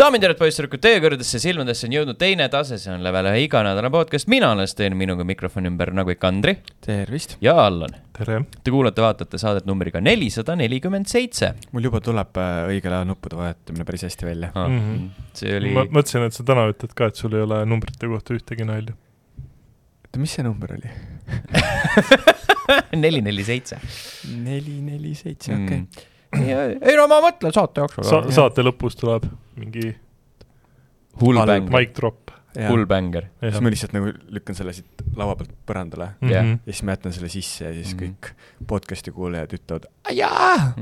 [0.00, 3.42] daamid ja härrad, poisssüdrukud, teie kõrgedesse silmadesse on jõudnud teine tase, see on level ühe
[3.44, 6.54] iganädalane podcast, mina olen Sten, minuga mikrofoni ümber nagu ikka Andri
[6.86, 7.34] tervist!
[7.44, 7.92] ja Allan.
[8.16, 8.38] tere!
[8.64, 11.50] Te kuulate-vaatate saadet numbriga nelisada nelikümmend seitse.
[11.76, 14.78] mul juba tuleb äh, õigel ajal nuppude vajutamine päris hästi välja ah, Mhm.
[14.78, 14.94] mm.
[14.94, 15.28] -hmm.
[15.42, 15.74] see oli.
[15.76, 18.96] ma mõtlesin, et sa täna ütled ka, et sul ei ole numbrite kohta ühtegi nalja.
[20.06, 20.94] oota, mis see number oli?
[23.04, 23.76] neli, neli, seitse.
[24.48, 25.84] neli, neli, seitse, okei.
[26.38, 28.22] Ei no ma mõtlen saate jooksul Sa.
[28.30, 29.24] saate lõpus tuleb
[29.58, 29.94] mingi
[31.20, 32.30] hull Halb bänger, mic drop.
[32.68, 33.26] hull bänger.
[33.42, 36.30] siis ma lihtsalt nagu lükkan selle siit laua pealt põrandale Mhm.
[36.32, 36.46] Jah.
[36.66, 38.00] ja siis ma jätan selle sisse ja siis Mhm.
[38.04, 38.30] kõik
[38.66, 39.84] podcast'i kuulajad ütlevad
[40.14, 40.72] jaa.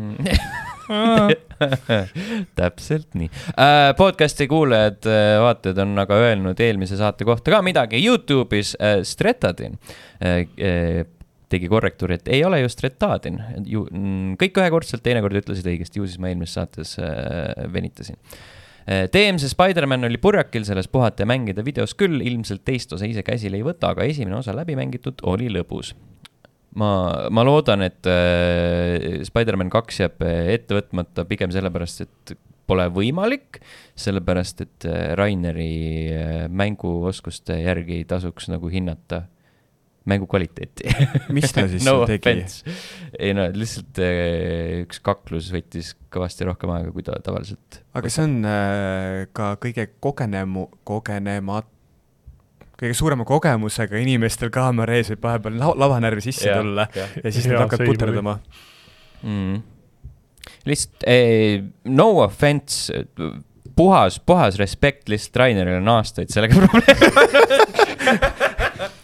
[2.58, 3.92] täpselt nii uh,.
[3.98, 9.76] podcast'i kuulajad uh,, vaatajad on aga öelnud eelmise saate kohta ka midagi Youtube'is uh, Stretadin
[9.76, 11.04] uh, uh,
[11.48, 16.08] tegi korrektuuri, et ei ole ju Stretadin, ju mm, kõik ühekordselt, teinekord ütlesid õigesti, ju
[16.08, 18.18] siis ma eelmises saates uh, venitasin
[18.88, 23.58] TM-see Spider-man oli purjakil, selles puhata ja mängida videos küll, ilmselt teist osa ise käsile
[23.60, 25.92] ei võta, aga esimene osa läbi mängitud oli lõbus.
[26.80, 26.90] ma,
[27.28, 33.60] ma loodan, et äh, Spider-man kaks jääb äh, ette võtmata pigem sellepärast, et pole võimalik,
[33.98, 35.72] sellepärast et äh, Raineri
[36.12, 39.26] äh, mänguoskuste järgi tasuks nagu hinnata
[40.08, 40.88] mängu kvaliteeti
[41.36, 42.44] mis ta siis no tegi?
[43.18, 48.26] ei no lihtsalt äh, üks kaklus võttis kõvasti rohkem aega, kui ta tavaliselt aga see
[48.26, 51.62] on äh, ka kõige kogenemu, kogenema,
[52.78, 57.18] kõige suurema kogemusega inimestel kaamera ees võib vahepeal la lavanärvi sisse Jah, tulla jah.
[57.24, 58.38] ja siis nad hakkavad puterdama.
[59.22, 59.60] mm..
[60.68, 63.04] lihtsalt eh, no offense,
[63.78, 68.28] puhas, puhas respekt lihtsalt Rainerile on aastaid sellega probleeme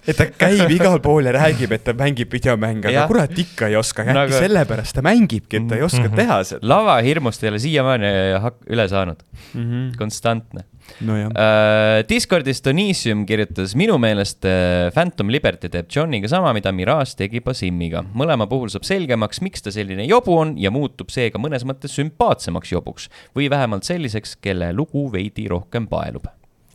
[0.05, 3.78] et ta käib igal pool ja räägib, et ta mängib videomänge, aga kurat ikka ei
[3.80, 6.11] oska, äkki Nagu- sellepärast ta mängibki, et ta ei oska mm.
[6.11, 6.20] -hmm.
[6.20, 8.12] teha seda lavahirmust ei ole siiamaani
[8.45, 9.64] hak- üle saanud, mm.
[9.64, 9.91] -hmm.
[9.98, 10.67] konstantne
[11.05, 12.03] nojah, uh,.
[12.09, 18.05] Discordis Donisium kirjutas, minu meelest uh, Phantom Liberty teeb Johniga sama, mida Mirage tegi Basimiga.
[18.14, 22.73] mõlema puhul saab selgemaks, miks ta selline jobu on ja muutub seega mõnes mõttes sümpaatsemaks
[22.74, 26.30] jobuks või vähemalt selliseks, kelle lugu veidi rohkem paelub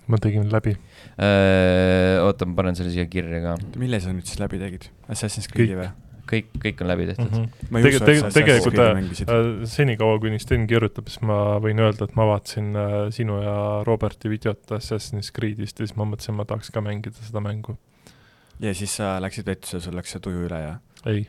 [0.09, 0.73] ma tegin läbi.
[0.73, 2.25] uh,.
[2.25, 4.89] oota, ma panen selle siia kirja ka, mille sa nüüd siis läbi tegid?
[5.07, 5.89] Assassin's Creed'i või?
[6.29, 7.45] kõik, kõik on läbi tehtud mm.
[7.45, 7.71] Mhm.
[7.73, 12.15] ma sa Assassin's tegelikult äh, äh, senikaua, kuni Sten kirjutab, siis ma võin öelda, et
[12.19, 13.55] ma vaatasin äh, sinu ja
[13.87, 17.77] Roberti videot Assassin's Creed'ist ja siis ma mõtlesin, ma tahaks ka mängida seda mängu.
[18.63, 20.77] ja siis sa läksid vetsu ja sul läks see tuju üle ja?
[21.09, 21.25] ei,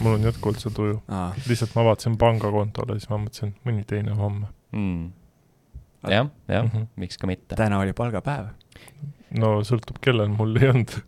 [0.00, 1.00] mul on jätkuvalt see tuju.
[1.12, 5.12] aa, lihtsalt ma vaatasin pangakontole, siis ma mõtlesin, mõni teine homme mm..
[6.08, 6.74] jah, jah mm.
[6.74, 6.90] -hmm.
[7.04, 7.58] miks ka mitte.
[7.60, 8.52] täna oli palgapäev.
[9.38, 10.98] no sõltub, kellel mul ei olnud.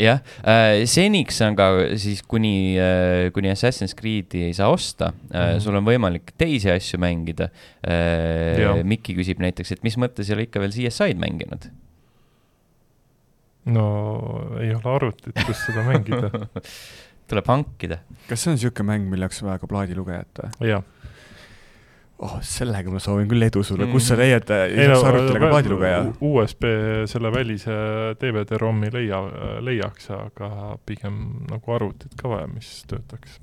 [0.00, 1.68] Jah äh,, seniks on ka
[2.00, 5.60] siis kuni äh,, kuni Assassin's Creed'i ei saa osta äh,, Mhm.
[5.62, 7.50] sul on võimalik teisi asju mängida.
[8.84, 11.68] Mikki küsib näiteks, et mis mõttes ei ole ikka veel CSI-d mänginud
[13.64, 13.84] no
[14.60, 16.28] ei ole arvutit, kus seda mängida.
[17.30, 17.96] tuleb hankida.
[18.28, 20.68] kas see on niisugune mäng, mille jaoks on vaja ka plaadilugejat või?
[20.68, 20.82] jah.
[22.18, 23.92] oh, sellega ma soovin küll edu sulle, Mhm.
[23.92, 26.02] kus sa leiad äh, lisaks arvutile ka plaadilugeja?
[26.20, 26.64] USB
[27.10, 27.74] selle välise
[28.20, 29.18] DVD ROM-i leia,
[29.60, 33.40] leiaks, aga pigem nagu arvutit ka vaja, mis töötaks.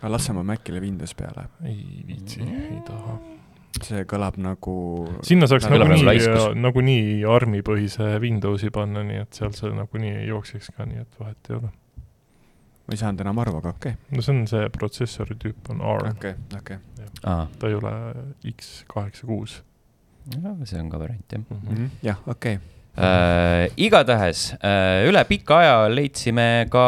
[0.00, 1.48] aga las see oma Macile Windows peale.
[1.64, 3.18] ei viitsi, ei taha.
[3.82, 4.72] see kõlab nagu
[5.22, 10.16] sinna saaks Nagu nagunii nagu nagunii ARM-i põhise Windowsi panna, nii et seal see nagunii
[10.22, 11.70] ei jookseks ka, nii et vahet ei ole.
[12.88, 16.14] Ma ei saanud enam aru, aga okei no see on see protsessori tüüp on ARM,
[16.16, 16.78] okei, okei.
[17.28, 17.92] aa, ta ei ole
[18.54, 19.58] X kaheksa kuus.
[20.64, 21.90] see on ka variant jah Mhm.
[22.02, 22.58] jah, okei.
[22.98, 23.68] äh,.
[23.76, 26.86] igatahes äh, üle pika aja leidsime ka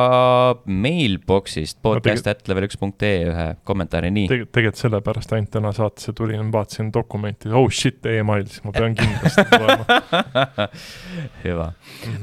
[0.67, 4.27] mailbox'ist podcast at level üks punkt ee ühe kommentaari, nii.
[4.33, 8.73] tegelikult, tegelikult sellepärast ainult täna saatesse tulin, vaatasin dokumenti, oh shit e, email, siis ma
[8.75, 10.01] pean kindlasti tulema.
[11.45, 11.73] hüva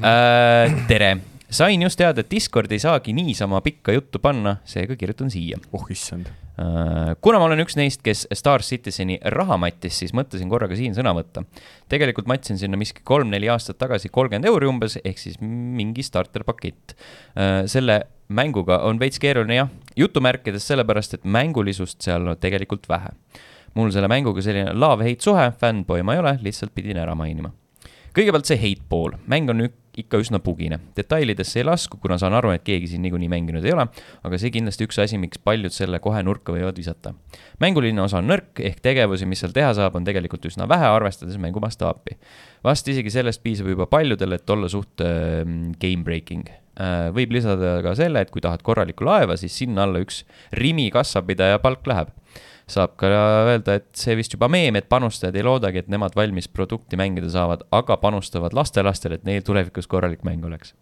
[0.02, 0.78] äh,.
[0.92, 1.14] tere,
[1.50, 5.86] sain just teada, et Discord ei saagi niisama pikka juttu panna, seega kirjutan siia oh
[5.92, 6.28] issand.
[6.58, 10.96] Äh, kuna ma olen üks neist, kes Star Citizeni raha mattis, siis mõtlesin korraga siin
[10.98, 11.46] sõna võtta.
[11.90, 16.96] tegelikult matsin sinna miski kolm-neli aastat tagasi kolmkümmend euri umbes, ehk siis mingi starterpakett.
[17.66, 23.14] selle mänguga on veits keeruline jah, jutumärkides sellepärast, et mängulisust seal on tegelikult vähe.
[23.76, 27.54] mul selle mänguga selline love-hate suhe, fännboi ma ei ole, lihtsalt pidin ära mainima
[28.18, 32.36] kõigepealt see hate pool, mäng on ük- ikka üsna bugine, detailidesse ei lasku, kuna saan
[32.38, 33.88] aru, et keegi siin niikuinii mänginud ei ole,
[34.28, 37.14] aga see kindlasti üks asi, miks paljud selle kohe nurka võivad visata.
[37.64, 41.40] mänguline osa on nõrk, ehk tegevusi, mis seal teha saab, on tegelikult üsna vähe, arvestades
[41.42, 42.18] mängu mastaapi.
[42.64, 45.42] vast isegi sellest piisab juba paljudele, et olla suht äh,
[45.82, 47.10] game breaking äh,.
[47.16, 50.24] võib lisada ka selle, et kui tahad korralikku laeva, siis sinna alla üks
[50.54, 52.14] Rimi kassapidaja palk läheb
[52.68, 56.50] saab ka öelda, et see vist juba meem, et panustajad ei loodagi, et nemad valmis
[56.52, 60.74] produkti mängida saavad, aga panustavad lastelastele, et neil tulevikus korralik mäng oleks.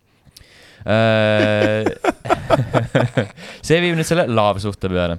[0.85, 1.85] Äh,
[3.65, 5.17] see viib nüüd selle laavsuhte peale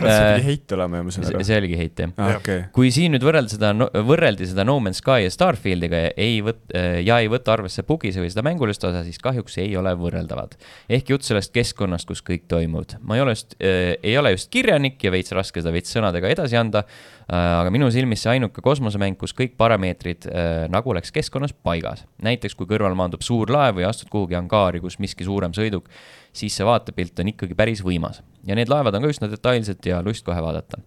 [0.00, 1.44] see pidi heit olema ma saan aru.
[1.46, 2.64] see oligi heit jah ah, okay.
[2.76, 3.72] kui siin nüüd võrrelda seda,
[4.06, 8.22] võrreldi seda No Man's Sky ja Starfieldiga ja ei võt- ja ei võta arvesse bugise
[8.22, 10.56] või seda mängulist osa, siis kahjuks ei ole võrreldavad.
[10.88, 12.96] ehk jutt sellest keskkonnast, kus kõik toimub.
[13.02, 16.28] ma ei ole just äh,, ei ole just kirjanik ja veits raske seda veits sõnadega
[16.32, 17.34] edasi anda äh,.
[17.62, 22.04] aga minu silmis see ainuke kosmosemäng, kus kõik parameetrid äh, nagu oleks keskkonnas paigas.
[22.22, 25.88] näiteks kui kõrval maandub suur laev või astud kuhugi angaari, kus miski suurem sõiduk
[26.36, 28.22] siis see vaatepilt on ikkagi päris võimas.
[28.46, 30.80] Ja need laevad on ka üsna detailsed ja lust kohe vaadata.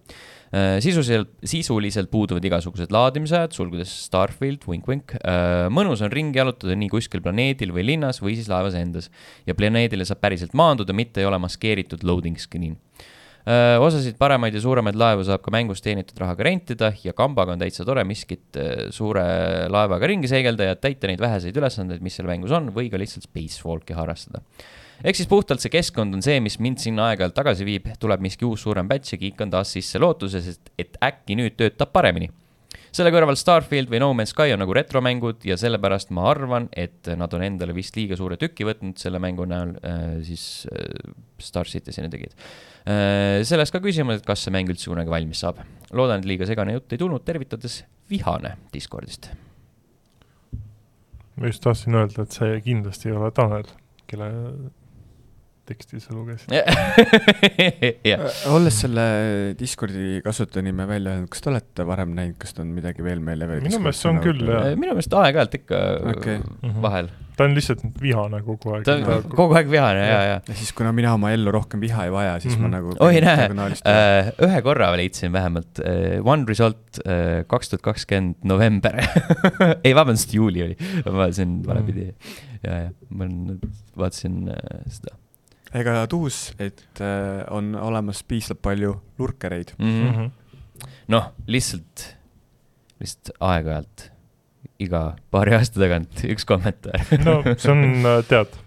[0.82, 5.14] sisuliselt, sisuliselt puuduvad igasugused laadimisajad, sulgudes Starfield, vink-vink.
[5.70, 9.10] mõnus on ringi jalutada nii kuskil planeedil või linnas või siis laevas endas.
[9.46, 12.78] ja planeedile saab päriselt maanduda, mitte ei ole maskeeritud loading screen
[13.80, 17.86] osasid paremaid ja suuremaid laevu saab ka mängus teenitud rahaga rentida ja kambaga on täitsa
[17.88, 18.58] tore miskit
[18.92, 19.22] suure
[19.72, 23.24] laevaga ringi seigelda ja täita neid väheseid ülesandeid, mis seal mängus on, või ka lihtsalt
[23.24, 24.44] spacewalk'i harrastada
[25.04, 28.46] ehk siis puhtalt see keskkond on see, mis mind sinna aeg-ajalt tagasi viib, tuleb miski
[28.48, 32.30] uus suurem batch ja kiikan taas sisse lootuses, et, et äkki nüüd töötab paremini.
[32.92, 37.06] selle kõrval Starfield või No Man's Sky on nagu retromängud ja sellepärast ma arvan, et
[37.16, 41.70] nad on endale vist liiga suure tüki võtnud selle mängu näol äh,, siis äh, Star
[41.70, 43.44] Citizeni tegid äh,.
[43.46, 45.62] sellest ka küsimus, et kas see mäng üldse kunagi valmis saab.
[45.92, 49.30] loodan, et liiga segane jutt ei tulnud, tervitades Vihane Discordist.
[51.36, 53.70] ma just tahtsin öelda, et see kindlasti ei ole Tanel,
[54.10, 54.28] kelle
[55.70, 56.52] teksti sa lugesid
[58.04, 58.26] yeah..
[58.54, 59.06] olles selle
[59.58, 63.48] Discordi kasutajanime välja öelnud, kas te olete varem näinud, kas ta on midagi veel meile
[63.50, 64.70] veel minu meelest on küll, jah.
[64.74, 65.80] minu meelest aeg-ajalt ikka
[66.14, 66.40] okay.
[66.82, 67.10] vahel.
[67.38, 68.84] ta on lihtsalt vihane kogu aeg.
[68.88, 70.36] ta on kogu aeg vihane ja, ja.
[70.42, 72.68] ja siis, kuna mina oma ellu rohkem viha ei vaja, siis mm -hmm.
[72.68, 73.48] ma nagu oi näe,
[73.94, 75.82] äh, ühe korra leidsin vähemalt
[76.24, 77.02] One Result
[77.46, 78.98] kaks tuhat kakskümmend november
[79.86, 80.76] ei, vabandust, juuli oli,
[81.06, 82.14] ma vaatasin valepidi mm.
[82.28, 82.60] -hmm.
[82.66, 83.30] ja, ja ma
[83.96, 84.46] vaatasin
[84.90, 85.20] seda
[85.74, 90.30] ega tuus, et äh, on olemas piisavalt palju lurkereid mm -hmm..
[91.08, 92.16] noh, lihtsalt,
[93.00, 94.10] lihtsalt aeg-ajalt
[94.80, 98.58] iga paari aasta tagant üks kommentaar no see on, äh, tead,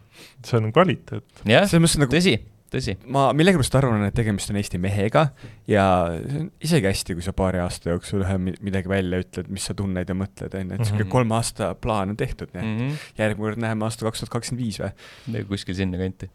[0.46, 1.44] see on kvaliteet.
[1.50, 2.38] jah, nagu, tõsi,
[2.74, 2.96] tõsi.
[3.12, 5.28] ma millegipärast arvan, et tegemist on Eesti mehega
[5.70, 5.86] ja
[6.16, 9.76] see on isegi hästi, kui sa paari aasta jooksul ühe midagi välja ütled, mis sa
[9.78, 11.16] tunned ja mõtled, on ju, et sihuke mm -hmm.
[11.18, 13.08] kolme aasta plaan on tehtud, nii et mm -hmm.
[13.18, 15.48] järgmine kord näeme aasta kaks tuhat kakskümmend viis või?
[15.52, 16.32] kuskil sinnakanti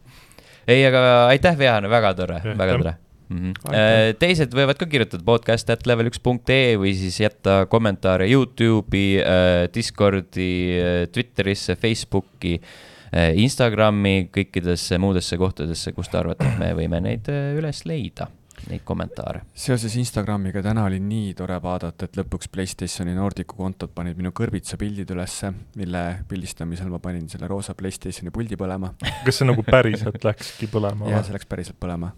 [0.69, 2.95] ei, aga aitäh, Vihane, väga tore, väga tore
[3.29, 3.39] mm.
[3.39, 4.19] -hmm.
[4.21, 9.21] teised võivad ka kirjutada podcast at level üks punkt ee või siis jätta kommentaare Youtube'i,
[9.23, 12.59] äh, Discordi, äh, Twitterisse, Facebooki,
[13.41, 18.27] Instagrami, kõikidesse muudesse kohtadesse, kus te arvate, et me võime neid üles leida
[18.69, 19.43] neid kommentaare.
[19.55, 24.79] seoses Instagramiga täna oli nii tore vaadata, et lõpuks Playstationi Nordicu kontod panid minu kõrvitsa
[24.81, 28.93] pildid ülesse, mille pildistamisel ma panin selle roosa Playstationi puldi põlema.
[29.27, 31.11] kas see nagu päriselt läkski põlema?
[31.13, 32.13] jah, see läks päriselt põlema.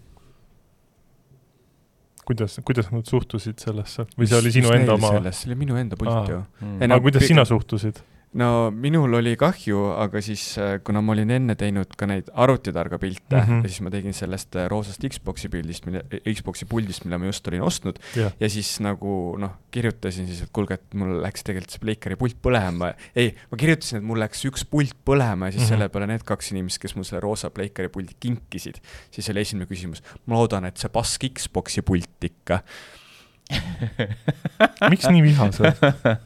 [2.25, 5.13] kuidas, kuidas nad suhtusid sellesse või see oli sinu enda oma?
[5.29, 6.41] see oli minu enda pult ju.
[6.81, 8.01] aga kuidas sina suhtusid?
[8.39, 12.99] No minul oli kahju, aga siis äh, kuna ma olin enne teinud ka neid arvutitarga
[13.01, 13.63] pilte mm -hmm.
[13.65, 17.47] ja siis ma tegin sellest äh, roosast Xbox'i pildist, mille, Xbox'i puldist, mille ma just
[17.47, 18.31] olin ostnud yeah.
[18.39, 22.37] ja siis nagu noh, kirjutasin siis, et kuulge, et mul läks tegelikult see Playcari pult
[22.41, 22.93] põlema.
[23.15, 25.69] ei, ma kirjutasin, et mul läks üks pult põlema ja siis mm -hmm.
[25.75, 28.79] selle peale need kaks inimest, kes mul selle roosa Playcari puldi kinkisid,
[29.11, 32.63] siis oli esimene küsimus, ma loodan, et see pask Xbox'i pult ikka
[34.91, 35.81] miks nii vihased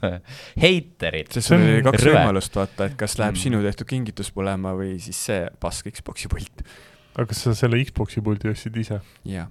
[0.66, 1.32] heiterid.
[1.34, 2.18] sest sul oli kaks rõve.
[2.20, 3.44] võimalust vaata, et kas läheb mm.
[3.44, 6.66] sinu tehtud kingitus põlema või siis see pask Xbox'i pult.
[7.16, 9.00] aga kas sa selle Xbox'i puldi ostsid ise?
[9.30, 9.50] jah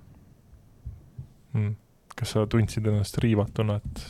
[1.54, 1.72] mm..
[2.14, 4.04] kas sa tundsid ennast riivatuna, et,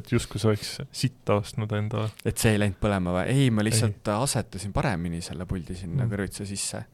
[0.00, 2.10] et justkui sa oleks sitta ostnud endale?
[2.24, 3.28] et see ei läinud põlema või?
[3.34, 4.18] ei, ma lihtsalt ei.
[4.28, 6.12] asetasin paremini selle puldi sinna mm.
[6.14, 6.84] kõrvitsa sisse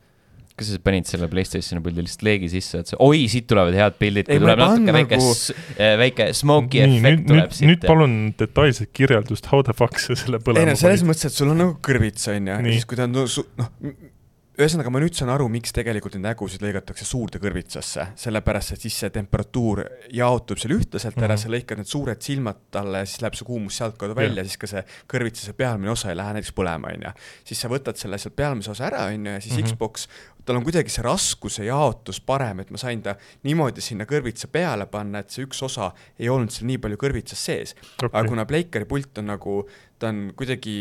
[0.61, 3.97] kas sa panid selle Playstationi pildi lihtsalt leegi sisse, et see, oi, siit tulevad head
[4.01, 5.33] pildid, kui tuleb natuke väike nagu...
[5.81, 7.69] Äh, väike smoky nii, efekt nüüd, tuleb siit.
[7.71, 10.75] nüüd palun detailset kirjeldust, how the fuck sa selle põlema panid?
[10.75, 13.09] ei no selles mõttes, et sul on nagu kõrvits, on ju, ja siis kui ta
[13.09, 13.29] on noh,
[14.59, 18.97] ühesõnaga, ma nüüd saan aru, miks tegelikult neid nägusid lõigatakse suurde kõrvitsasse, sellepärast et siis
[19.03, 19.85] see temperatuur
[20.17, 21.43] jaotub seal ühtlaselt ära mm, -hmm.
[21.45, 24.83] sa lõikad need suured silmad talle siis läheb see kuumus sealtkaudu välja, siis ka see
[25.11, 27.15] kõrvitsase pealmine osa ei lähe näiteks põlema, on ju.
[27.45, 29.71] siis sa võtad selle sealt pealmise osa ära, on ju, ja siis mm -hmm.
[29.71, 30.09] Xbox
[30.45, 33.15] tal on kuidagi see raskuse jaotus parem, et ma sain ta
[33.47, 37.45] niimoodi sinna kõrvitsa peale panna, et see üks osa ei olnud seal nii palju kõrvitsas
[37.51, 38.09] sees okay..
[38.13, 40.75] aga kuna Pleikari pult on nagu, ta on kuidagi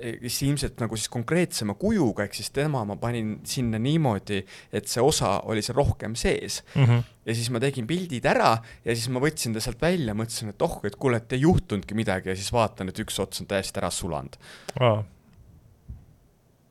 [0.00, 4.40] siis ilmselt nagu siis konkreetsema kujuga, ehk siis tema ma panin sinna niimoodi,
[4.72, 6.84] et see osa oli seal rohkem sees mm.
[6.84, 7.06] -hmm.
[7.26, 10.62] ja siis ma tegin pildid ära ja siis ma võtsin ta sealt välja, mõtlesin, et
[10.62, 13.82] oh, et kuule, et ei juhtunudki midagi ja siis vaatan, et üks ots on täiesti
[13.82, 14.36] ära sulanud
[14.80, 15.02] ah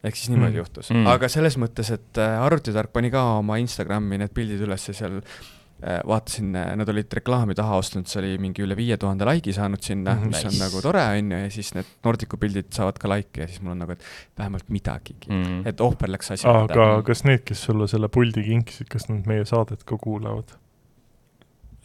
[0.03, 0.61] ehk siis niimoodi mm.
[0.61, 4.87] juhtus mm., aga selles mõttes, et äh, arvutitark pani ka oma Instagrami need pildid üles
[4.87, 8.97] ja seal äh, vaatasin, äh, nad olid reklaami taha ostnud, see oli mingi üle viie
[8.99, 10.33] tuhande laiki saanud sinna mm, -hmm.
[10.33, 10.51] mis nice.
[10.51, 13.61] on nagu tore, on ju, ja siis need Nordicu pildid saavad ka laike ja siis
[13.61, 14.03] mul on nagu, et
[14.37, 15.67] vähemalt midagigi mm, -hmm.
[15.71, 17.03] et ohver läks asja aga peale.
[17.03, 20.57] kas need, kes sulle selle puldi kinkisid, kas nad meie saadet ka kuulavad?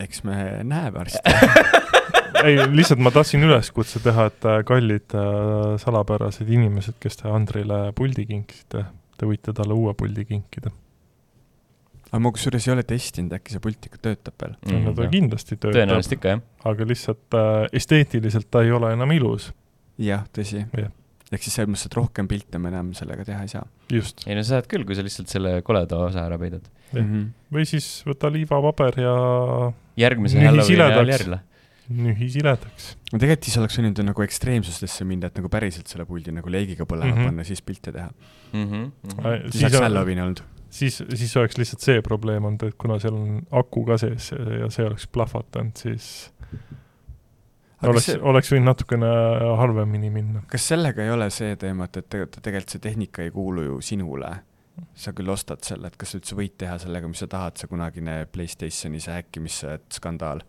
[0.00, 1.22] eks me näe varsti
[2.44, 7.92] ei, lihtsalt ma tahtsin üleskutse teha, et äh, kallid äh, salapärased inimesed, kes te Andrile
[7.96, 8.84] puldi kinkisite,
[9.18, 10.72] te võite talle uue puldi kinkida.
[12.14, 14.82] Aga ma kusjuures ei ole testinud, äkki see pult ikka töötab veel mm,?
[14.86, 15.78] no ta kindlasti töötab.
[15.80, 16.42] tõenäoliselt ikka, jah.
[16.70, 19.48] aga lihtsalt äh, esteetiliselt ta ei ole enam ilus.
[19.98, 20.90] jah, tõsi ja.
[21.32, 23.64] ehk siis selles mõttes, et rohkem pilte me enam sellega teha ei saa.
[23.90, 24.22] just.
[24.28, 26.70] ei no sa saad küll, kui sa lihtsalt selle koleda osa ära peidad.
[26.92, 27.26] Mm -hmm.
[27.56, 29.16] või siis võta liivapaber ja
[29.98, 31.40] järgmise Halloweeni ajal järele
[31.88, 32.94] nühisiledaks.
[33.12, 36.86] no tegelikult siis oleks võinud nagu ekstreemsustesse minna, et nagu päriselt selle puldi nagu leegiga
[36.88, 37.30] põlema mm -hmm.
[37.32, 38.08] panna, siis pilte teha
[38.52, 38.64] mm.
[38.64, 39.50] -hmm.
[39.50, 40.40] siis oleks Halloween olnud.
[40.74, 44.70] Siis, siis oleks lihtsalt see probleem olnud, et kuna seal on aku ka sees ja
[44.74, 46.08] see oleks plahvatanud, siis
[47.84, 49.12] Aga oleks see..., oleks võinud natukene
[49.60, 50.44] halvemini minna.
[50.50, 54.32] kas sellega ei ole see teema, et, et tegelikult see tehnika ei kuulu ju sinule?
[54.98, 57.70] Sa küll ostad selle, et kas sa üldse võid teha sellega, mis sa tahad, see
[57.70, 60.42] kunagine Playstationi see häkkimise skandaal,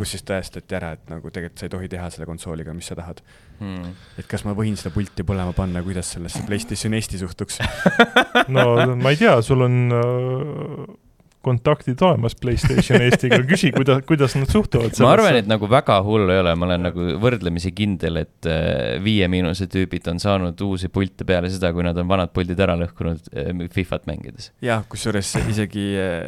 [0.00, 2.98] kus siis tõestati ära, et nagu tegelikult sa ei tohi teha selle konsooliga, mis sa
[2.98, 3.22] tahad.
[3.56, 3.94] Hmm..
[4.20, 7.62] et kas ma võin seda pulti põlema panna, kuidas sellesse Playstation Eesti suhtuks?
[8.52, 8.68] No
[9.00, 11.05] ma ei tea, sul on äh
[11.46, 15.04] kontaktid olemas Playstation Eestiga, küsi, kuidas, kuidas nad suhtuvad sellesse.
[15.04, 18.96] ma arvan, et nagu väga hull ei ole, ma olen nagu võrdlemisi kindel, et äh,
[19.04, 22.74] Viie Miinuse tüübid on saanud uusi pilte peale seda, kui nad on vanad puldid ära
[22.80, 24.50] lõhkunud äh, Fifat mängides.
[24.64, 26.24] jah, kusjuures isegi äh,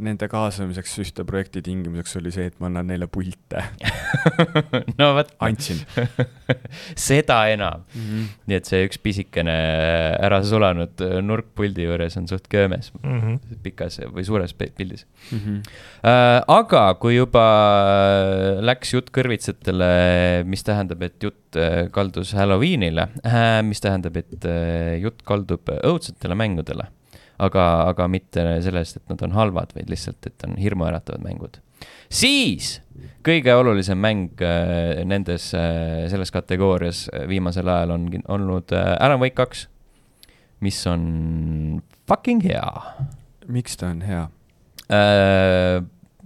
[0.00, 3.66] nende kaasamiseks ühte projekti tingimuseks oli see, et ma annan neile pilte
[5.00, 5.34] no vot.
[5.44, 5.82] andsin
[7.08, 8.08] seda enam mm.
[8.08, 8.32] -hmm.
[8.48, 9.58] nii et see üks pisikene
[10.24, 13.62] ära sulanud nurk puldi juures on suht köömes mm -hmm.
[13.66, 15.38] pikas või suures pildis mm.
[15.38, 15.60] -hmm.
[16.04, 17.44] Äh, aga kui juba
[18.64, 24.98] läks jutt kõrvitsatele, mis tähendab, et jutt äh, kaldus Halloweenile äh,, mis tähendab, et äh,
[25.00, 26.90] jutt kaldub õudsetele mängudele.
[27.38, 31.58] aga, aga mitte sellest, et nad on halvad, vaid lihtsalt, et on hirmuäratavad mängud.
[32.08, 32.80] siis
[33.24, 39.34] kõige olulisem mäng äh, nendes äh,, selles kategoorias viimasel ajal on olnud äh, Alan Wake
[39.40, 39.68] kaks,
[40.60, 42.68] mis on fucking hea
[43.48, 44.28] miks ta on hea
[44.90, 45.82] äh,?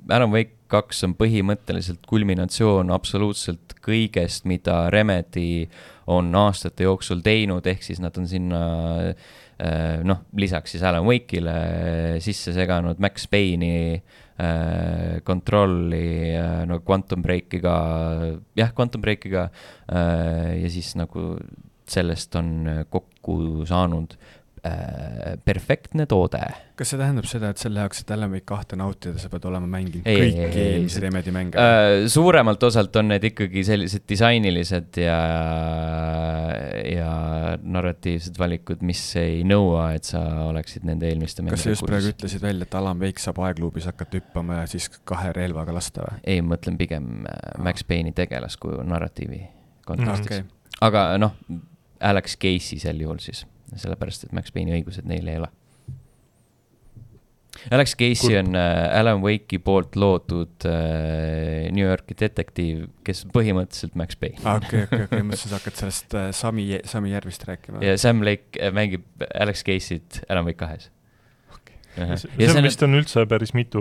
[0.09, 5.67] Alan Wake kaks on põhimõtteliselt kulminatsioon absoluutselt kõigest, mida Remedy
[6.09, 8.61] on aastate jooksul teinud, ehk siis nad on sinna
[9.09, 11.57] äh, noh, lisaks siis Alan Wake'ile
[12.25, 17.79] sisse seganud Max Payne'i äh,, Control'i äh,, no Quantum Breakiga,
[18.57, 19.49] jah, Quantum Breakiga
[19.89, 21.35] äh, ja siis nagu
[21.89, 24.19] sellest on kokku saanud
[24.67, 26.41] Äh, perfektne toode.
[26.79, 29.67] kas see tähendab seda, et selle jaoks, et Alan Wake kahte nautida, sa pead olema
[29.71, 32.07] mänginud ei, kõiki eelmisi Remedi mänge äh,?
[32.11, 35.19] suuremalt osalt on need ikkagi sellised disainilised ja,
[36.91, 37.11] ja
[37.63, 42.43] narratiivsed valikud, mis ei nõua, et sa oleksid nende eelmiste kas sa just praegu ütlesid
[42.43, 46.25] välja, et Alan Wake saab aegluubis hakata hüppama ja siis kahe relvaga lasta või?
[46.25, 49.45] ei, ma mõtlen pigem äh, Max Payne'i tegelaskuju narratiivi
[49.87, 50.51] kontekstis mm,.
[50.51, 50.83] Okay.
[50.91, 51.39] aga noh,
[52.11, 53.45] Alex Casey sel juhul siis
[53.77, 55.51] sellepärast et Max Payne'i õigused neil ei ole.
[57.75, 64.19] Alex Casey on äh, Alan Wake'i poolt loodud äh, New Yorki detektiiv, kes põhimõtteliselt Max
[64.21, 64.39] Payne.
[64.45, 67.83] aa, okei, okei, okei, mõtlesin, sa hakkad sellest äh, Sami, Sami Järvist rääkima.
[67.85, 70.91] ja Sam Lake äh, mängib Alex Casey't Alan Wake kahes
[71.99, 73.81] seal vist on üldse päris mitu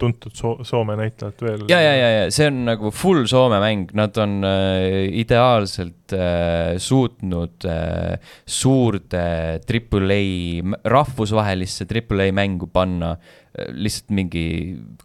[0.00, 1.64] tuntud so Soome näitlejat veel.
[1.70, 6.76] ja, ja, ja, ja see on nagu full Soome mäng, nad on äh, ideaalselt äh,
[6.82, 9.26] suutnud äh, suurde
[9.66, 14.44] Triple A, rahvusvahelisse Triple A mängu panna äh, lihtsalt mingi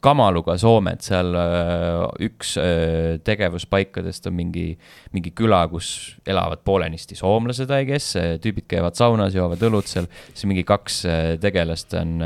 [0.03, 4.67] kamaluga Soomet, seal äh, üks äh, tegevuspaikadest on mingi,
[5.15, 10.47] mingi küla, kus elavad poolenisti soomlased, I guess, tüübid käivad saunas, joovad õlut seal, siis
[10.49, 12.19] mingi kaks äh, tegelast on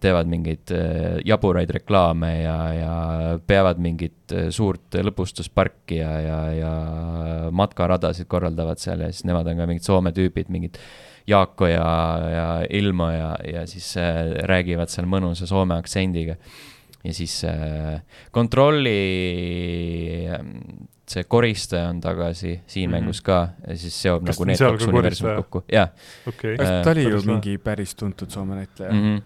[0.00, 0.70] teevad mingeid
[1.28, 2.94] jaburaid reklaame ja, ja
[3.46, 6.70] peavad mingit suurt lõbustusparki ja, ja, ja
[7.54, 10.80] matkaradasid korraldavad seal ja siis nemad on ka mingid Soome tüübid, mingid
[11.26, 11.88] Jaako ja,
[12.30, 13.94] ja Ilmo ja, ja siis
[14.50, 16.36] räägivad seal mõnusa Soome aktsendiga
[17.04, 18.00] ja siis äh,
[18.32, 18.94] kontrolli
[20.32, 23.00] ähm, see koristaja on tagasi siin mm -hmm.
[23.00, 25.88] mängus ka ja siis seob Kas nagu need kaks universumit kokku, jah.
[26.26, 26.56] okay.
[26.56, 29.00] Äh, ta oli ju mingi päris tuntud Soome näitleja mm.
[29.16, 29.22] -hmm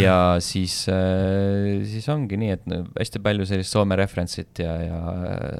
[0.00, 2.62] ja siis äh,, siis ongi nii, et
[2.98, 4.98] hästi palju sellist Soome referentsit ja, ja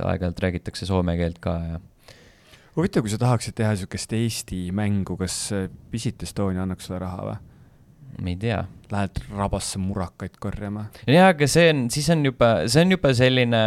[0.05, 1.81] aeg-ajalt räägitakse soome keelt ka ja.
[2.77, 5.37] Huvitav, kui sa tahaksid teha niisugust Eesti mängu, kas
[5.93, 7.37] Visit Estonia annaks sulle raha või?
[8.23, 8.63] ma ei tea.
[8.93, 10.87] Lähed rabasse murakaid korjama?
[11.11, 13.63] jaa, aga see on, siis on juba, see on juba selline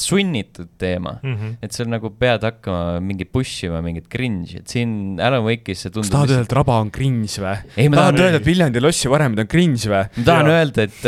[0.00, 1.34] sunnitud teema mm.
[1.34, 1.56] -hmm.
[1.62, 5.90] et sul nagu pead hakkama mingi push ima mingit cringe'i, et siin Alan Wake'is see
[5.90, 6.10] tundub.
[6.10, 7.56] kas tahad öelda, et raba on cringe või?
[7.76, 8.20] tahad tahan...
[8.26, 10.04] öelda, et Viljandi lossi varemid on cringe või?
[10.16, 10.52] ma tahan ja.
[10.58, 11.00] öelda, et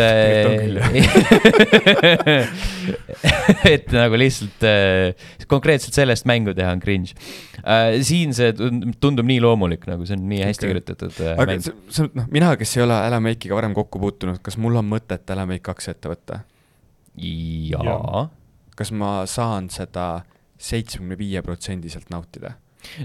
[3.74, 7.14] et nagu lihtsalt äh, konkreetselt sellest mängu teha on cringe
[7.62, 7.98] äh,.
[8.06, 8.52] siin see
[9.00, 10.72] tundub nii loomulik, nagu see on nii hästi okay.
[10.74, 11.64] kirjutatud äh, aga mäng.
[11.64, 14.88] see, see, noh, mina, kes ei ole Alan Wake'iga varem kokku puutunud, kas mul on
[14.90, 16.40] mõtet Alan Wake kaks ette võtta?
[17.16, 18.28] jaa.
[18.76, 20.24] kas ma saan seda
[20.58, 22.56] seitsmekümne viie protsendiselt nautida?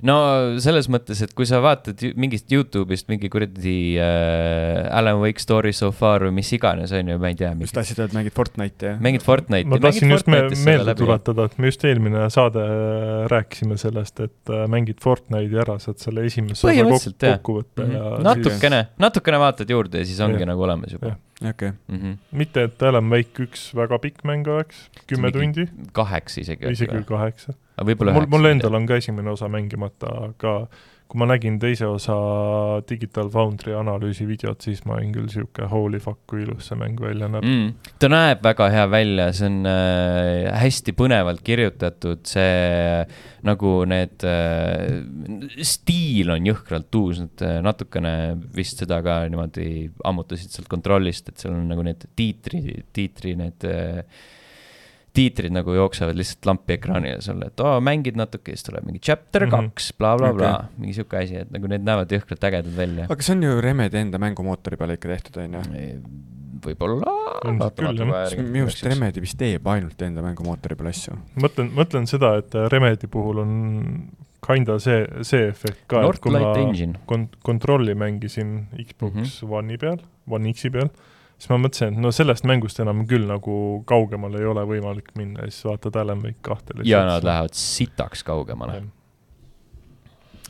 [0.08, 0.18] No
[0.64, 5.92] selles mõttes, et kui sa vaatad mingist Youtube'ist mingi kuradi äh, Alan Wake story so
[5.96, 7.54] far või mis iganes, on ju, ma ei tea.
[7.62, 9.02] just tahtsid öelda, mängid Fortnite'i, jah?
[9.04, 9.72] mängid Fortnite'i.
[9.72, 14.54] ma tahtsin just me meelde tuletada, et me just eelmine saade äh, rääkisime sellest, et
[14.54, 18.22] äh, mängid Fortnite'i ära, saad selle esimese osa kokku, kokku võtta mm -hmm.
[18.22, 20.52] ja natukene siis..., natukene vaatad juurde ja siis ongi ja.
[20.54, 21.16] nagu olemas juba
[21.50, 21.70] okei.
[21.70, 22.18] -hmm.
[22.32, 25.68] mitte, et Alan Wake üks väga pikk mäng oleks, kümme tundi.
[25.92, 26.72] kaheksa isegi.
[26.72, 27.54] isegi kaheksa
[27.88, 30.56] võib-olla mul, mul endal on ka esimene osa mängimata, aga
[31.12, 32.16] kui ma nägin teise osa
[32.88, 37.00] Digital Foundry analüüsi videot, siis ma olin küll sihuke holy fuck, kui ilus see mäng
[37.04, 37.92] välja näeb mm,.
[38.00, 43.04] ta näeb väga hea välja, see on äh, hästi põnevalt kirjutatud, see
[43.48, 45.02] nagu need äh,,
[45.68, 48.14] stiil on jõhkralt uus, nad äh, natukene
[48.56, 52.64] vist seda ka niimoodi ammutasid sealt kontrollist, et seal on nagu need tiitri,
[52.96, 54.06] tiitri need äh,
[55.15, 59.46] tiitrid nagu jooksevad lihtsalt lampi ekraanile sulle, et oo, mängid natuke, siis tuleb mingi chapter
[59.46, 59.51] mhm.
[59.51, 59.98] kaks mm -hmm.
[59.98, 63.08] bla, bla, blablabla okay., mingi sihuke asi, et nagu need näevad jõhkralt ägedad välja.
[63.10, 65.91] aga see on ju Remedi enda mängumootori peale ikka tehtud, on ju?
[66.62, 67.12] võib-olla.
[68.38, 71.17] minu arust Remedi vist teeb ainult enda mängumootori peal asju.
[71.36, 73.54] mõtlen, mõtlen seda, et Remedi puhul on
[74.41, 76.54] kinda see, see efekt ka, et kui ma
[77.10, 79.58] kont-, kontrolli mängisin Xbox mm -hmm.
[79.58, 80.89] One'i peal, One X-i peal
[81.41, 83.54] siis ma mõtlesin, et no sellest mängust enam küll nagu
[83.89, 86.75] kaugemale ei ole võimalik minna ja siis vaatad Alan Wake kahte.
[86.86, 88.84] ja nad lähevad sitaks kaugemale.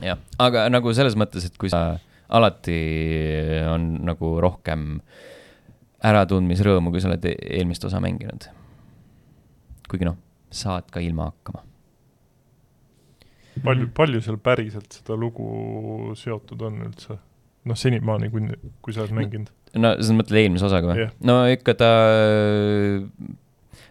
[0.04, 1.96] jah, aga nagu selles mõttes, et kui sa
[2.28, 2.76] alati
[3.72, 5.00] on nagu rohkem
[6.04, 8.50] äratundmisrõõmu, kui sa oled eelmist osa mänginud.
[9.88, 10.20] kuigi noh,
[10.52, 11.64] saad ka ilma hakkama.
[13.64, 17.16] palju, palju seal päriselt seda lugu seotud on üldse?
[17.64, 18.44] noh, senimaani, kui,
[18.84, 21.16] kui sa oled mänginud no sa mõtled eelmise osaga või yeah.?
[21.24, 21.90] no ikka ta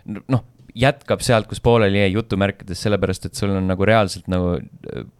[0.05, 0.45] noh,
[0.77, 4.53] jätkab sealt, kus pooleli jäi jutumärkides, sellepärast et sul on nagu reaalselt nagu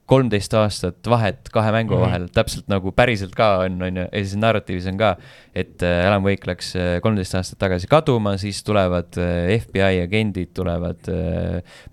[0.10, 2.06] kolmteist aastat vahet kahe mängu mm -hmm.
[2.06, 5.16] vahel, täpselt nagu päriselt ka on, on ju, ja siis narratiivis on ka,
[5.56, 10.54] et äh, Alan Wake läks äh, kolmteist aastat tagasi kaduma, siis tulevad äh, FBI agendid,
[10.54, 11.00] tulevad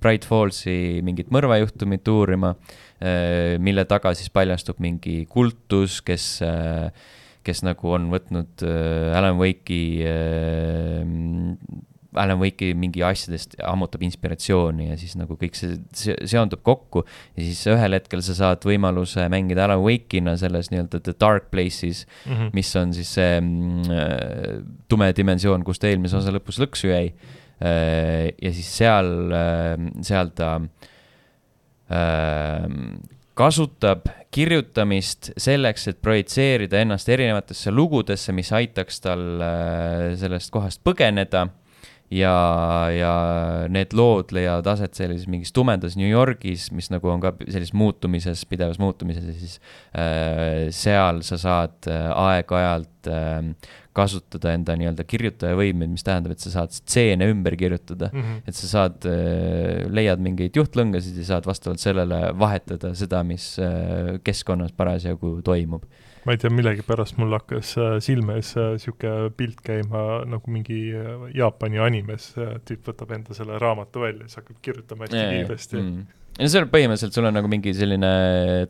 [0.00, 2.54] Bright Fallsi mingit mõrvajuhtumit uurima,
[3.59, 6.90] mille taga siis paljastub mingi kultus, kes äh,
[7.49, 11.05] kes nagu on võtnud äh, Alan Wake'i äh,,
[12.19, 17.05] Alan Wake'i mingi asjadest ammutab inspiratsiooni ja siis nagu kõik see, see seondub kokku.
[17.37, 22.07] ja siis ühel hetkel sa saad võimaluse mängida Alan Wake'ina selles nii-öelda The Dark Places
[22.07, 22.55] mm, -hmm.
[22.57, 24.57] mis on siis see mm, äh,
[24.89, 27.13] tume dimensioon, kus ta eelmise osa lõpus lõksu jäi
[27.61, 28.33] äh,.
[28.43, 30.57] ja siis seal äh,, seal ta
[31.93, 32.67] äh,
[33.38, 41.48] kasutab kirjutamist selleks, et projitseerida ennast erinevatesse lugudesse, mis aitaks tal äh, sellest kohast põgeneda.
[42.09, 42.33] Ja,
[42.88, 43.12] ja
[43.68, 48.46] need lood leiavad aset sellises mingis tumedas New Yorgis, mis nagu on ka sellises muutumises,
[48.48, 49.59] pidevas muutumises ja siis
[49.92, 56.45] äh, seal sa saad äh, aeg-ajalt äh, kasutada enda nii-öelda kirjutaja võimeid, mis tähendab, et
[56.45, 58.25] sa saad stseene ümber kirjutada mm.
[58.25, 58.43] -hmm.
[58.51, 64.19] et sa saad, äh, leiad mingeid juhtlõngasid ja saad vastavalt sellele vahetada seda, mis äh,
[64.25, 65.89] keskkonnas parasjagu toimub.
[66.27, 70.93] ma ei tea, millegipärast mul hakkas äh, silme ees niisugune pilt käima nagu mingi
[71.35, 72.33] Jaapani animes,
[72.69, 76.07] tüüp võtab enda selle raamatu välja, siis hakkab kirjutama hästi kiiresti mm
[76.38, 78.11] no seal põhimõtteliselt sul on nagu mingi selline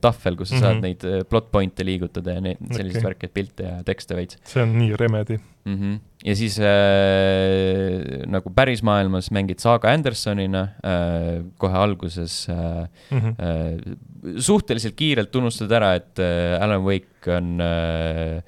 [0.03, 0.65] tahvel, kus sa mm -hmm.
[0.65, 0.85] saad mhm.
[0.87, 3.09] neid äh, plot point'e liigutada ja neid selliseid okay.
[3.11, 4.39] värke, pilte ja tekste veits.
[4.45, 5.77] see on nii Remedi mm.
[5.77, 5.99] -hmm.
[6.25, 13.19] ja siis äh, nagu päris maailmas mängid Saga Andersonina äh, kohe alguses äh, mm.
[13.19, 13.35] -hmm.
[13.39, 13.97] Äh,
[14.39, 18.43] suhteliselt kiirelt unustad ära, et äh, Alan Wake on äh,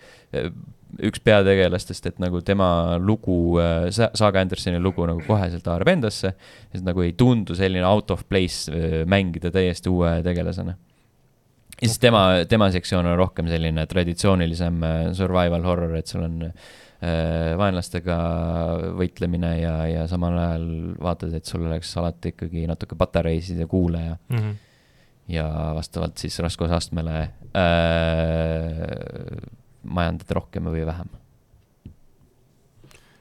[1.06, 6.34] üks peategelastest, et nagu tema lugu, äh, Saga Andersoni lugu nagu koheselt haarab endasse.
[6.74, 10.76] et nagu ei tundu selline out of place äh, mängida täiesti uue tegelasena.
[11.80, 16.52] ja siis tema, tema sektsioon on rohkem selline traditsioonilisem äh, survival horror, et sul on
[17.00, 18.14] vaenlastega
[18.92, 20.66] võitlemine ja, ja samal ajal
[21.00, 24.52] vaatad, et sul oleks alati ikkagi natuke patareisid ja kuule ja mm, -hmm.
[25.32, 25.46] ja
[25.78, 27.16] vastavalt siis raskusastmele
[27.56, 27.64] äh,
[29.84, 31.18] majandada rohkem või vähem.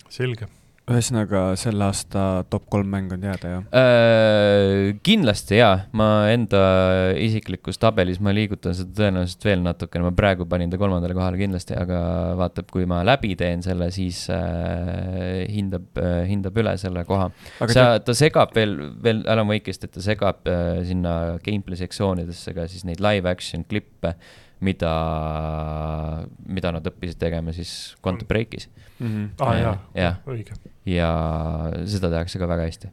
[0.09, 0.47] selge.
[0.89, 4.95] ühesõnaga, selle aasta top kolm mängu on teada, jah äh,?
[5.05, 6.61] kindlasti jaa, ma enda
[7.13, 11.77] isiklikus tabelis ma liigutan seda tõenäoliselt veel natukene, ma praegu panin ta kolmandale kohale kindlasti,
[11.77, 12.01] aga
[12.41, 17.29] vaatab, kui ma läbi teen selle, siis äh, hindab äh,, hindab üle selle koha.
[17.61, 22.57] sa te..., ta segab veel, veel Alan Wake'ist, et ta segab äh, sinna gameplay sektsioonidesse
[22.57, 24.17] ka siis neid live action klippe
[24.65, 24.93] mida,
[26.51, 28.67] mida nad õppisid tegema siis Quantum Breakis
[28.99, 29.07] mm.
[29.07, 29.27] -hmm.
[29.45, 30.57] ah, jaa, ja, õige.
[30.85, 31.11] ja
[31.87, 32.89] seda tehakse ka väga hästi.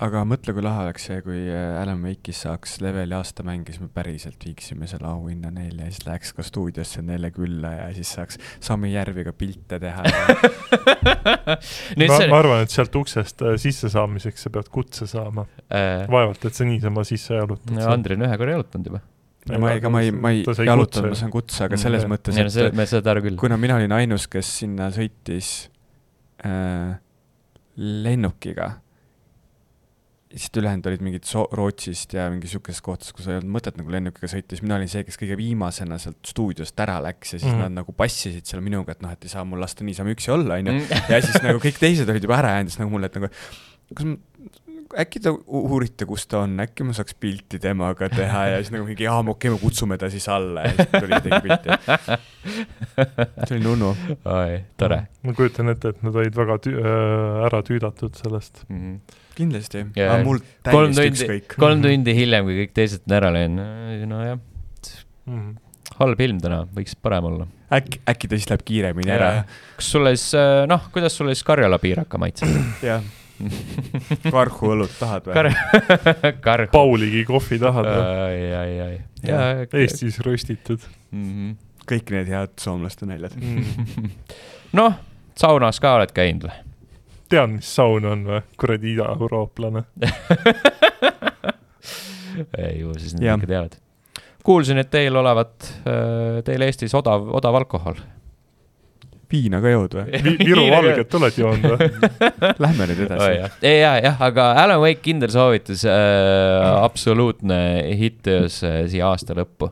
[0.00, 3.90] aga mõtle, kui lahe oleks see, kui äh, Alan Wake'is saaks leveli aastamäng, siis me
[3.92, 8.40] päriselt viiksime selle auhinna neile ja siis läheks ka stuudiosse neile külla ja siis saaks
[8.60, 12.30] Sami Järviga pilte teha ma, see...
[12.32, 16.08] ma arvan, et sealt uksest äh, sisse saamiseks sa pead kutse saama äh....
[16.08, 17.84] vaevalt, et sa niisama sisse jalutad.
[17.84, 19.04] Andri on ühe korra jalutanud juba
[19.50, 22.10] ja ma, ega ma ei, ma ei jalutanud, ma saan kutse, aga selles ja.
[22.10, 23.38] mõttes, et see, me seda aru küll.
[23.40, 25.52] kuna mina olin ainus, kes sinna sõitis
[26.46, 26.96] äh,
[27.76, 28.72] lennukiga,
[30.36, 33.92] siis ülejäänud olid mingid so-, Rootsist ja mingi sihukesest kohtast, kus ei olnud mõtet nagu
[33.92, 37.52] lennukiga sõita, siis mina olin see, kes kõige viimasena sealt stuudiost ära läks ja siis
[37.52, 37.62] mm.
[37.62, 40.58] nad nagu passisid seal minuga, et noh, et ei saa mul lasta niisama üksi olla,
[40.58, 40.74] onju.
[40.74, 41.06] Mm.
[41.12, 43.30] ja siis nagu kõik teised olid juba ära jäänud, siis nagu mulle, et nagu
[43.94, 44.18] kas ma
[45.00, 48.86] äkki te uurite, kus ta on, äkki ma saaks pilti temaga teha ja siis nagu
[48.88, 51.76] mingi, jaa, okei okay,, me kutsume ta siis alla ja siis tuli ja tegi pilti.
[52.96, 53.92] see oli nunnu.
[54.36, 55.00] oi, tore.
[55.26, 58.78] ma kujutan ette, et nad olid väga tü äh, ära tüüdatud sellest mm.
[58.78, 59.20] -hmm.
[59.36, 61.58] kindlasti yeah., aga mul täiesti ükskõik.
[61.60, 65.52] kolm tundi hiljem, kui kõik teised on ära läinud, nojah mm -hmm.
[66.00, 67.50] halb ilm täna, võiks parem olla.
[67.72, 69.44] äkki, äkki ta siis läheb kiiremini ära.
[69.76, 72.48] kas sulle siis, äh, noh, kuidas sulle siis Karjala piiraka maitseb?
[72.90, 73.04] jah
[74.34, 75.48] karhu õlut tahad või Kar?
[76.46, 76.70] karhu.
[76.72, 78.04] Pauligi kohvi tahad või?
[78.26, 79.66] ai, ai, ai.
[79.82, 81.24] Eestis röstitud mm.
[81.24, 81.56] -hmm.
[81.90, 83.64] kõik need head soomlaste naljad mm.
[83.64, 84.10] -hmm.
[84.80, 84.98] noh,
[85.38, 86.56] saunas ka oled käinud või?
[87.28, 88.42] tead, mis saun on või?
[88.56, 89.84] kuradi idaeurooplane
[92.58, 93.78] ei, ju siis nad ikka teavad.
[94.44, 98.00] kuulsin, et teil olevat, äh, teil Eestis odav, odav alkohol
[99.30, 100.36] viina ka jood või Vi?
[100.42, 101.88] Viru valget oled joonud või
[102.64, 103.58] Lähme nüüd edasi oh,.
[103.62, 107.58] ei, ja, jah, aga Alan Wake kindel soovitus äh,, absoluutne
[107.98, 109.70] hitt-töös äh, siia aasta lõppu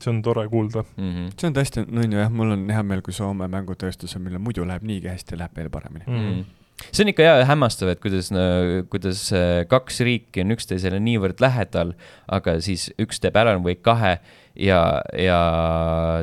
[0.00, 1.10] see on tore kuulda mm.
[1.10, 1.34] -hmm.
[1.36, 4.86] see on tõesti nunnu jah, mul on hea meel, kui Soome mängutööstusel, millel muidu läheb
[4.86, 6.24] niigi hästi, läheb veel paremini mm.
[6.24, 6.48] -hmm
[6.80, 8.40] see on ikka jaa hämmastav, et kuidas no,,
[8.88, 11.92] kuidas äh, kaks riiki on üksteisele niivõrd lähedal,
[12.32, 14.14] aga siis üks teeb Alan Wake kahe
[14.56, 14.80] ja,
[15.12, 15.40] ja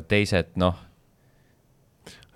[0.10, 0.87] teised noh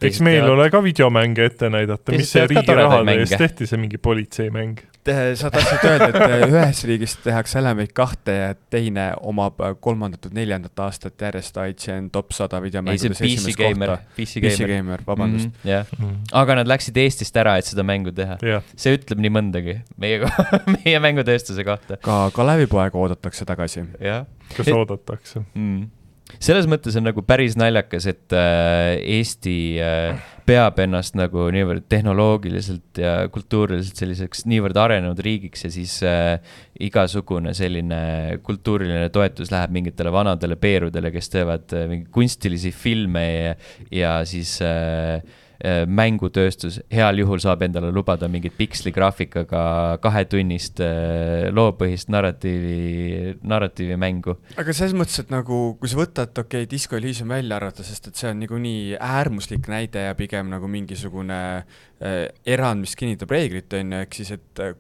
[0.08, 4.00] eks meil ole ka videomänge ette näidata, mis see riigi rahade eest tehti, see mingi
[4.02, 4.80] politseimäng.
[5.02, 10.28] sa tahtsid öelda, et äh, ühes riigis tehakse Elemate kahte ja teine omab äh, kolmandat
[10.28, 13.96] või neljandat aastat järjest IGN top sada videomängudes esimest kohta.
[14.18, 15.56] PC Gamer, Gamer, vabandust mm.
[15.56, 16.36] -hmm, jah mm, -hmm.
[16.44, 18.62] aga nad läksid Eestist ära, et seda mängu teha yeah..
[18.76, 20.22] see ütleb nii mõndagi meie,
[20.76, 21.98] meie mängutööstuse kohta.
[21.98, 23.88] ka Kalevipoega oodatakse tagasi.
[24.02, 24.74] kas et...
[24.76, 26.01] oodatakse mm.?
[26.42, 33.02] Selles mõttes on nagu päris naljakas, et äh, Eesti äh, peab ennast nagu niivõrd tehnoloogiliselt
[33.02, 36.40] ja kultuuriliselt selliseks niivõrd arenenud riigiks ja siis äh,
[36.82, 43.56] igasugune selline kultuuriline toetus läheb mingitele vanadele peerudele, kes teevad mingeid kunstilisi filme ja,
[43.94, 45.22] ja siis Äh,
[45.62, 49.64] mängutööstus heal juhul saab endale lubada mingit piksligraafikaga
[50.02, 54.36] kahetunnist äh, loopõhist narratiivi, narratiivimängu.
[54.62, 58.10] aga selles mõttes, et nagu, kui sa võtad, okei okay,, Disco Elysium välja arvata, sest
[58.10, 63.74] et see on niikuinii äärmuslik näide ja pigem nagu mingisugune äh, erand, mis kinnitab reeglit,
[63.78, 64.76] on ju, ehk siis, et äh,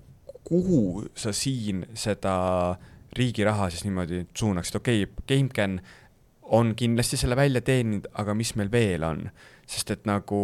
[0.47, 2.35] kuhu sa siin seda
[3.17, 5.81] riigi raha siis niimoodi suunaksid, okei okay,, GameCAN
[6.51, 9.25] on kindlasti selle välja teeninud, aga mis meil veel on?
[9.71, 10.39] Sest et nagu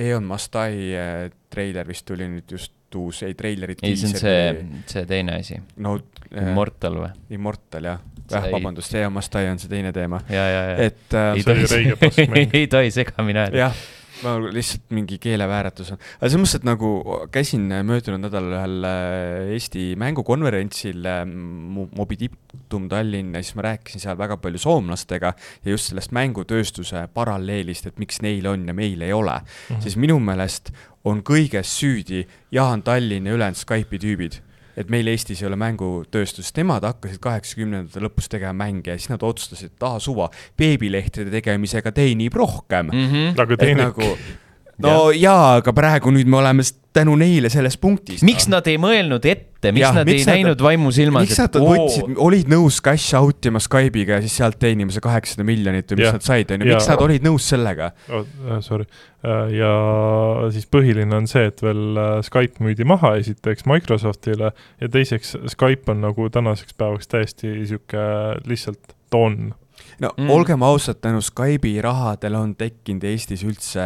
[0.00, 3.82] Eon Must Die eh, treiler vist tuli nüüd just uus, ei treilerit.
[3.82, 5.58] ei, see on see, see teine asi.
[5.76, 5.98] no.
[6.34, 7.10] Immortal või?
[7.36, 10.22] Immortal jah, jah, vabandust, see on Must Die on see teine teema.
[10.28, 11.34] et äh,.
[11.34, 13.66] ei tohi, ei tohi segamini ajada.
[13.66, 13.84] jah
[14.22, 16.90] ma lihtsalt mingi keelevääratus on, aga selles mõttes, et nagu
[17.34, 24.04] käisin möödunud nädalal ühel äh, Eesti mängukonverentsil äh, Moby Diptum Tallinn ja siis ma rääkisin
[24.04, 29.02] seal väga palju soomlastega ja just sellest mängutööstuse paralleelist, et miks neil on ja meil
[29.02, 29.38] ei ole.
[29.40, 29.82] Mm, -hmm.
[29.82, 30.72] siis minu meelest
[31.04, 34.40] on kõiges süüdi Jaan Tallinn ja ülejäänud Skype'i tüübid
[34.76, 39.22] et meil Eestis ei ole mängutööstust, nemad hakkasid kaheksakümnendate lõpus tegema mänge ja siis nad
[39.26, 43.12] otsustasid, et aa suva, beebilehtede tegemisega teenib rohkem mm.
[43.12, 43.44] -hmm.
[43.44, 44.10] aga teenib nagu,
[44.82, 45.30] no ja.
[45.30, 48.22] jaa, aga praegu nüüd me oleme tänu neile selles punktis.
[48.26, 51.26] miks nad ei mõelnud ette, miks ja, nad miks ei nad, näinud vaimusilmas?
[51.26, 55.46] miks nad võtsid, olid nõus cash out ima Skype'iga ja siis sealt teenima see kaheksasada
[55.48, 58.28] miljonit või mis ja, nad said, on ju, miks nad olid nõus sellega oh,?
[58.64, 58.86] Sorry,
[59.26, 59.72] äh, ja
[60.54, 65.90] siis põhiline on see, et veel äh, Skype müüdi maha esiteks Microsoftile ja teiseks Skype
[65.94, 68.06] on nagu tänaseks päevaks täiesti sihuke
[68.46, 69.54] lihtsalt on
[70.02, 70.30] no mm.
[70.30, 73.84] olgem ausad, tänu Skype'i rahadele on tekkinud Eestis üldse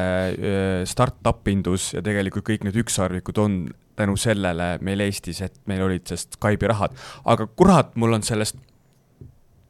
[0.88, 3.60] startup indus ja tegelikult kõik need ükssarvikud on
[3.98, 6.96] tänu sellele meil Eestis, et meil olid sest Skype'i rahad.
[7.24, 8.58] aga kurat, mul on sellest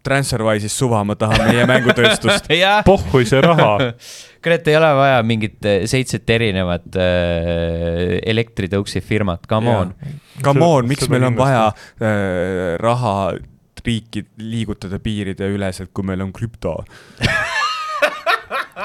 [0.09, 2.49] Transferwise'is suva, ma tahan meie mängutööstust
[2.87, 3.73] pohhui see raha
[4.45, 9.95] kurat, ei ole vaja mingit äh, seitset erinevat äh, elektritõuksi firmat, come on.
[10.45, 13.19] Come on, miks meil on vaja äh, raha
[13.85, 16.77] riiki liigutada piiride üleselt, kui meil on krüpto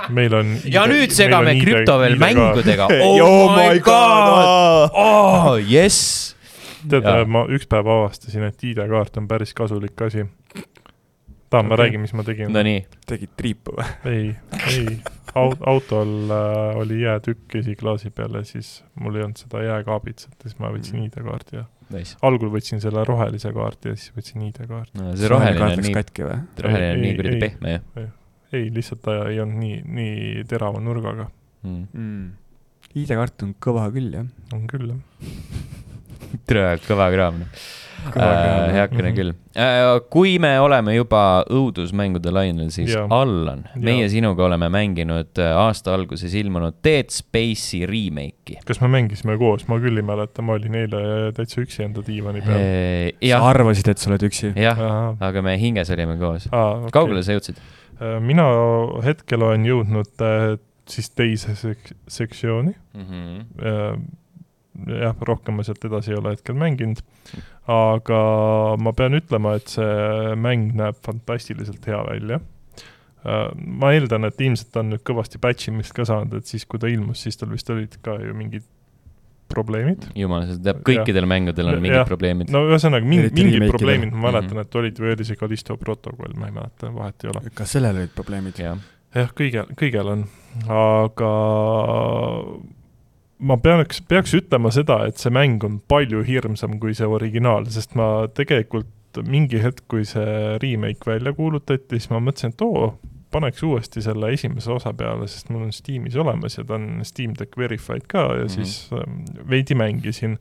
[0.10, 0.54] meil on.
[0.68, 2.90] ja nüüd segame krüpto veel mängudega.
[3.06, 6.34] oh, oh my god, oh jess.
[6.90, 10.28] tead, ma üks päev avastasin, et ID-kaart on päris kasulik asi.
[11.50, 12.54] tahan okay., ma räägin, mis ma tegin.
[12.54, 12.86] Nonii.
[13.10, 13.92] tegid triipu või?
[14.10, 14.32] ei,
[14.72, 14.88] ei
[15.34, 20.50] Aut, autol äh, oli jäätükk esiklaasi peal ja siis mul ei olnud seda jääkaabitset ja
[20.50, 21.08] siis ma võtsin mm.
[21.08, 22.18] ID-kaardi ja nice.
[22.26, 25.14] algul võtsin selle rohelise kaardi ja siis võtsin ID-kaardi no,.
[25.20, 25.96] see roheline on nii,
[26.68, 28.10] roheline on nii kuradi pehme, jah?
[28.54, 31.30] ei, lihtsalt ta ei olnud nii, nii terava nurgaga
[31.66, 31.86] mm..
[31.94, 32.28] Mm.
[33.04, 34.30] ID-kaart on kõva küll, jah?
[34.56, 35.80] on küll, jah
[36.48, 39.16] tere, kõva kraam, äh, heakene mm -hmm.
[39.18, 40.02] küll äh,.
[40.10, 43.06] kui me oleme juba õudusmängude lainel, siis ja.
[43.10, 44.10] Allan, meie ja.
[44.10, 48.60] sinuga oleme mänginud äh, aasta alguses ilmunud Dead Space'i remake'i.
[48.66, 52.42] kas me mängisime koos, ma küll ei mäleta, ma olin eile täitsa üksi enda diivani
[52.42, 53.30] peal äh,.
[53.30, 54.54] sa arvasid, et sa oled üksi?
[54.56, 54.84] jah,
[55.20, 56.92] aga me hinges olime koos okay..
[56.92, 57.62] kaugele sa jõudsid?
[58.02, 58.50] Äh, mina
[59.06, 60.58] hetkel olen jõudnud äh,
[60.90, 63.06] siis teise sek-, sektsiooni mm.
[63.08, 64.04] -hmm.
[64.88, 67.04] Jah, rohkem ma sealt edasi ei ole hetkel mänginud
[67.70, 68.20] aga
[68.82, 72.42] ma pean ütlema, et see mäng näeb fantastiliselt hea välja.
[73.24, 76.82] Äh, ma eeldan, et ilmselt on nüüd kõvasti patch imist ka saanud, et siis, kui
[76.82, 78.66] ta ilmus, siis tal vist olid ka ju mingid
[79.54, 80.10] probleemid.
[80.18, 81.30] jumal, see teab, kõikidel ja.
[81.30, 82.06] mängudel on mingid ja.
[82.10, 82.52] probleemid.
[82.52, 84.68] no ühesõnaga, mingi, mingid probleemid, ma mäletan mm, -hmm.
[84.68, 87.54] et olid või oli see Callisto protokoll, ma ei mäleta, vahet ei ole.
[87.56, 88.60] ka sellel olid probleemid?
[88.60, 90.26] jah, kõigel, kõigel on,
[90.68, 91.32] aga
[93.44, 97.98] ma peaks, peaks ütlema seda, et see mäng on palju hirmsam kui see originaal, sest
[98.00, 98.90] ma tegelikult
[99.30, 102.94] mingi hetk, kui see remake välja kuulutati, siis ma mõtlesin, et oo,
[103.34, 107.34] paneks uuesti selle esimese osa peale, sest mul on Steamis olemas ja ta on Steam
[107.40, 108.56] Deck verified ka ja mm -hmm.
[108.56, 110.38] siis ähm, veidi mängisin.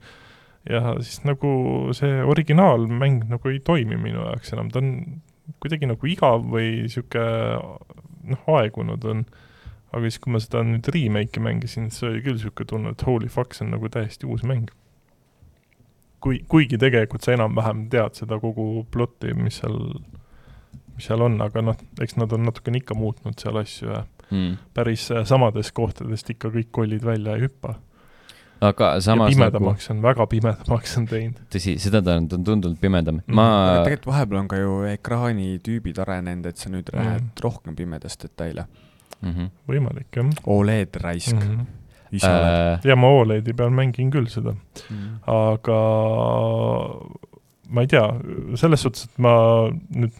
[0.71, 1.49] ja siis nagu
[1.93, 5.21] see originaalmäng nagu ei toimi minu jaoks enam, ta on
[5.61, 7.59] kuidagi nagu igav või niisugune
[8.25, 9.25] noh, aegunud on
[9.92, 13.28] aga siis, kui ma seda nüüd remake'i mängisin, siis oli küll niisugune tunne, et holy
[13.33, 14.72] fuck, see on nagu täiesti uus mäng.
[16.22, 19.78] kui, kuigi tegelikult sa enam-vähem tead seda kogu plotti, mis seal,
[20.94, 24.52] mis seal on, aga noh, eks nad on natukene ikka muutnud seal asju ja mm.
[24.74, 27.74] päris äh, samadest kohtadest ikka kõik kollid välja ei hüppa
[28.62, 29.96] aga samas ja pimedamaks nagu...
[29.96, 31.42] on, väga pimedamaks on teinud.
[31.52, 33.35] tõsi, seda ta on, ta on tunduvalt pimedam mm..
[33.35, 33.48] ma
[33.83, 37.02] tegelikult vahepeal on ka ju ekraanitüübid arenenud, et sa nüüd mm.
[37.02, 38.68] lähed rohkem pimedas detaile
[39.22, 39.30] mm.
[39.30, 39.54] -hmm.
[39.70, 40.35] võimalik, jah.
[40.46, 41.46] Oled raisk mm.
[41.46, 41.70] -hmm
[42.12, 42.38] ise äh...
[42.38, 42.85] oled.
[42.85, 45.22] ja ma Oledi peal mängin küll seda mm..
[45.32, 45.78] aga
[47.72, 48.04] ma ei tea,
[48.61, 49.35] selles suhtes, et ma
[49.72, 50.18] nüüd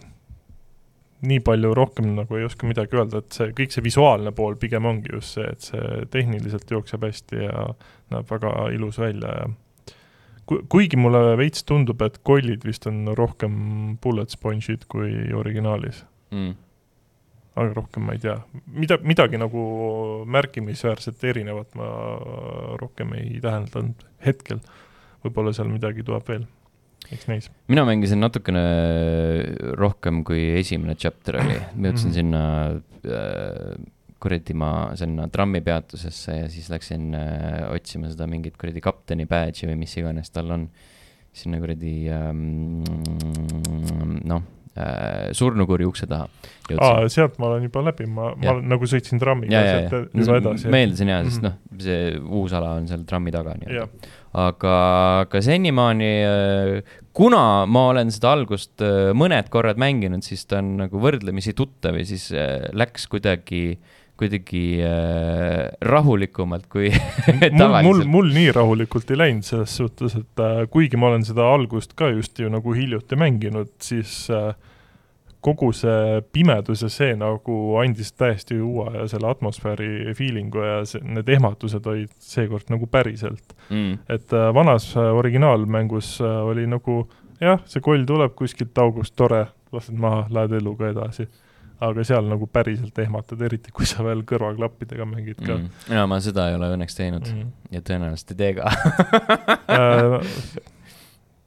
[1.23, 4.87] nii palju rohkem nagu ei oska midagi öelda, et see, kõik see visuaalne pool pigem
[4.89, 7.67] ongi just see, et see tehniliselt jookseb hästi ja
[8.11, 9.45] näeb väga ilus välja ja
[10.49, 13.55] ku-, kuigi mulle veits tundub, et kollid vist on rohkem
[14.03, 16.59] bullet sponge'id kui originaalis mm
[17.53, 18.37] aga rohkem ma ei tea.
[18.65, 19.63] mida, midagi nagu
[20.33, 21.87] märkimisväärselt erinevat ma
[22.81, 24.61] rohkem ei täheldanud hetkel.
[25.23, 26.47] võib-olla seal midagi tuleb veel,
[27.13, 27.49] eks näis.
[27.71, 28.63] mina mängisin natukene
[29.79, 32.17] rohkem, kui esimene chapter oli, ma jõudsin -hmm.
[32.17, 32.43] sinna
[33.05, 33.75] äh,
[34.23, 39.77] kuradi ma sinna trammipeatusesse ja siis läksin äh, otsima seda mingit kuradi kapteni badge'i või
[39.83, 40.69] mis iganes tal on.
[41.33, 42.83] sinna kuradi ähm,
[44.23, 44.43] noh
[45.37, 46.25] surnukuri ukse taha.
[46.81, 50.71] aa, sealt ma olen juba läbi, ma, ma olen, nagu sõitsin trammiga sealt juba edasi.
[50.73, 51.77] meeldisin jaa, sest mm -hmm.
[51.77, 54.11] noh, see uus ala on seal trammi taga nii-öelda.
[54.43, 54.75] aga,
[55.27, 60.77] aga senimaani, äh, kuna ma olen seda algust äh, mõned korrad mänginud, siis ta on
[60.81, 63.77] nagu võrdlemisi tuttav ja siis äh, läks kuidagi
[64.19, 67.87] kuidagi äh, rahulikumalt kui tavaliselt.
[67.87, 71.97] mul, mul nii rahulikult ei läinud selles suhtes, et äh, kuigi ma olen seda algust
[71.97, 74.53] ka just ju nagu hiljuti mänginud, siis äh,
[75.43, 81.03] kogu see pimedus ja see nagu andis täiesti uue ja selle atmosfääri feeling'u ja see,
[81.03, 83.55] need ehmatused olid seekord nagu päriselt.
[83.69, 83.97] Mm..
[84.09, 87.03] et äh, vanas äh, originaalmängus äh, oli nagu
[87.41, 91.27] jah, see koll tuleb kuskilt august, tore, lased maha, lähed eluga edasi
[91.83, 95.57] aga seal nagu päriselt ehmatad, eriti kui sa veel kõrvaklappidega mängid ka.
[95.57, 95.97] Mm..
[95.97, 97.27] ja ma seda ei ole õnneks teinud.
[97.29, 97.51] Mm.
[97.73, 98.65] ja tõenäoliselt ei tee ka.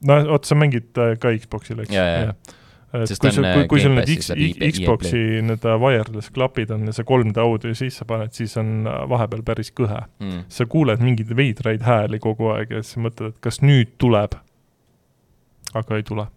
[0.06, 1.94] No vot, sa mängid ka Xboxil, eks?
[1.96, 4.28] et Sest kui sa, kui, kui sul need X,
[4.76, 5.40] Xbox'i.
[5.44, 10.04] Need wireless klapid on ja see 3D audio sisse paned, siis on vahepeal päris kõhe.
[10.22, 10.44] Mm..
[10.52, 14.36] sa kuuled mingeid veidraid hääli kogu aeg ja siis mõtled, et kas nüüd tuleb.
[15.76, 16.28] aga ei tule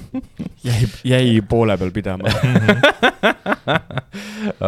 [0.68, 2.32] jäi, jäi poole peal pidama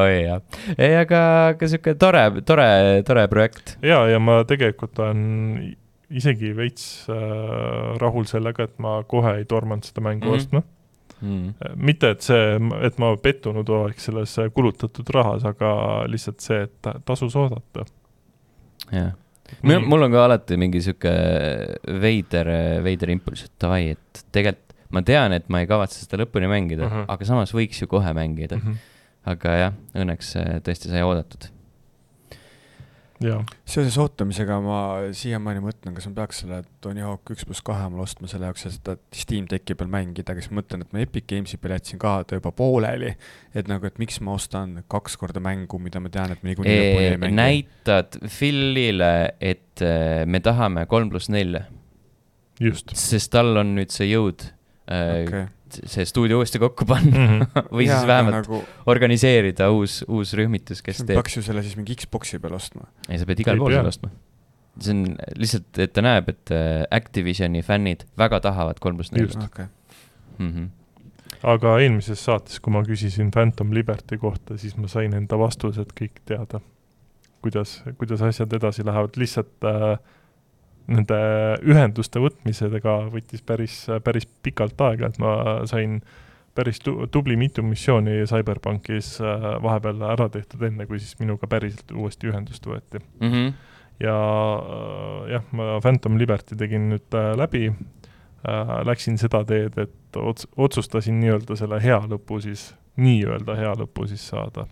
[0.02, 0.40] oi jah,
[0.78, 1.20] ei aga,
[1.52, 2.68] aga sihuke tore, tore,
[3.06, 3.76] tore projekt.
[3.82, 5.20] ja, ja ma tegelikult olen
[6.14, 7.16] isegi veits äh,
[8.00, 10.36] rahul sellega, et ma kohe ei tormanud seda mängu mm -hmm.
[10.36, 10.60] ostma
[11.20, 11.54] mm..
[11.76, 17.36] mitte, et see, et ma pettunud oleks selles kulutatud rahas, aga lihtsalt see, et tasus
[17.36, 17.80] oodata.
[18.92, 19.12] jah
[19.62, 21.12] mul, mul on ka alati mingi sihuke
[22.00, 22.50] veider,
[22.84, 24.60] veider impulss, et davai, et tegelikult
[24.94, 27.02] ma tean, et ma ei kavatse seda lõpuni mängida uh, mhm.
[27.02, 27.16] -huh.
[27.16, 28.62] aga samas võiks ju kohe mängida uh.
[28.62, 28.78] Mhm.
[28.78, 29.34] -huh.
[29.34, 31.50] aga jah, õnneks tõesti sai oodatud
[33.22, 34.78] seoses ootamisega ma
[35.16, 38.64] siiamaani mõtlen, kas ma peaks selle Tony Hawk üks pluss kahe omale ostma selle jaoks,
[38.66, 42.00] et seda Steam Decki peal mängida, aga siis mõtlen, et ma Epic Games'i peal jätsin
[42.02, 43.14] ka ta juba pooleli.
[43.54, 46.74] et nagu, et miks ma ostan kaks korda mängu, mida ma tean, et ma niikuinii
[46.80, 47.38] lõpuni ei mängi.
[47.38, 51.64] näitad Philile, et äh, me tahame kolm pluss nelja.
[52.92, 55.46] sest tal on nüüd see jõud Äh, okay.
[55.88, 57.64] see stuudio uuesti kokku panna mm -hmm.
[57.76, 58.62] või ja, siis vähemalt nagu...
[58.86, 61.16] organiseerida uus, uus rühmitus, kes teeb.
[61.16, 62.88] peaks ju selle siis mingi Xbox'i peal ostma.
[63.08, 64.10] ei, sa pead igal pool selle ostma.
[64.78, 69.28] see on lihtsalt, et ta näeb, et äh, Activisioni fännid väga tahavad kolm pluss neli.
[71.44, 76.22] Aga eelmises saates, kui ma küsisin Phantom Liberty kohta, siis ma sain enda vastused kõik
[76.24, 76.60] teada.
[77.44, 79.98] kuidas, kuidas asjad edasi lähevad, lihtsalt äh,
[80.90, 81.16] nende
[81.64, 85.34] ühenduste võtmisega võttis päris, päris pikalt aega, et ma
[85.70, 86.00] sain
[86.54, 91.90] päris tu-, tubli mitu missiooni CyberPunkis äh, vahepeal ära tehtud, enne kui siis minuga päriselt
[91.94, 93.30] uuesti ühendust võeti mm.
[93.32, 93.52] -hmm.
[94.04, 94.16] ja
[94.60, 97.72] äh, jah, ma Phantom Liberty tegin nüüd äh, läbi,
[98.84, 104.26] läksin seda teed, et ots-, otsustasin nii-öelda selle hea lõpu siis, nii-öelda hea lõpu siis
[104.28, 104.66] saada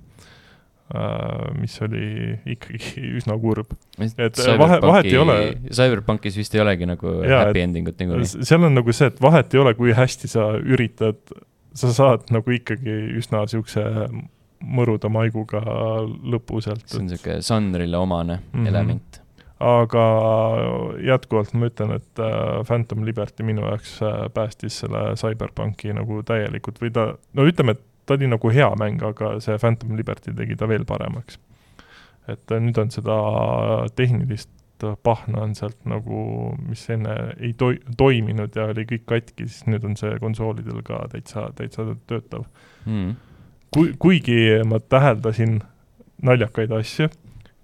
[1.58, 3.72] mis oli ikkagi üsna kurb.
[4.00, 5.38] et vahe, vahet ei ole.
[5.70, 8.44] CyberPunkis vist ei olegi nagu ja, happy ending ut niikuinii.
[8.48, 11.20] seal on nagu see, et vahet ei ole, kui hästi sa üritad,
[11.78, 13.86] sa saad nagu ikkagi üsna niisuguse
[14.62, 15.62] mõruda maiguga
[16.34, 16.86] lõpu sealt.
[16.86, 18.70] see on niisugune žanrile omane mm -hmm.
[18.70, 19.22] element
[19.62, 20.04] aga
[21.06, 26.80] jätkuvalt ma ütlen, et äh, Phantom Liberty minu jaoks äh, päästis selle CyberPunki nagu täielikult
[26.82, 30.56] või ta, no ütleme, et ta oli nagu hea mäng, aga see Phantom Liberty tegi
[30.56, 31.38] ta veel paremaks.
[32.28, 33.16] et äh, nüüd on seda
[33.98, 34.50] tehnilist
[35.02, 39.84] pahna on sealt nagu, mis enne ei toi-, toiminud ja oli kõik katki, siis nüüd
[39.86, 42.46] on see konsoolidel ka täitsa, täitsa töötav.
[42.86, 43.14] Mm..
[43.74, 45.60] kui, kuigi ma täheldasin
[46.22, 47.08] naljakaid asju,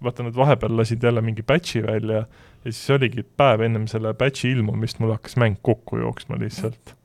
[0.03, 4.53] vaata nad vahepeal lasid jälle mingi patch'i välja ja siis oligi päev ennem selle patch'i
[4.55, 6.95] ilmumist mul hakkas mäng kokku jooksma lihtsalt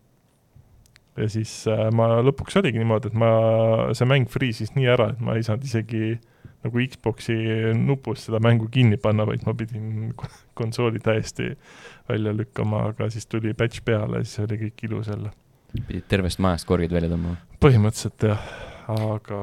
[1.16, 3.32] ja siis äh, ma lõpuks oligi niimoodi, et ma,
[3.96, 6.16] see mäng friisis nii ära, et ma ei saanud isegi
[6.64, 7.36] nagu Xbox'i
[7.76, 10.14] nupust seda mängu kinni panna, vaid ma pidin
[10.58, 11.52] konsooli täiesti
[12.08, 15.34] välja lükkama, aga siis tuli patch peale siis oli kõik ilus jälle.
[15.74, 17.36] pidid tervest majast korgid välja tõmbama?
[17.60, 18.48] põhimõtteliselt jah,
[18.88, 19.40] aga,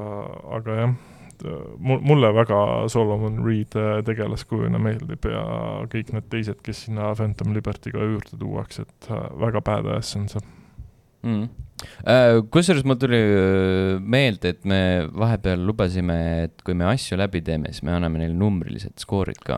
[0.58, 0.96] aga jah,
[1.78, 5.44] mul, mulle väga Solomon Reed äh, tegelaskujuna meeldib ja
[5.94, 10.42] kõik need teised, kes sinna Phantom Liberty'ga juurde tuuakse, et äh, väga badass on see
[11.24, 11.50] mm..
[12.06, 17.42] Äh, kusjuures mul tuli äh, meelde, et me vahepeal lubasime, et kui me asju läbi
[17.46, 19.58] teeme, siis me anname neile numbrilised skoorid ka.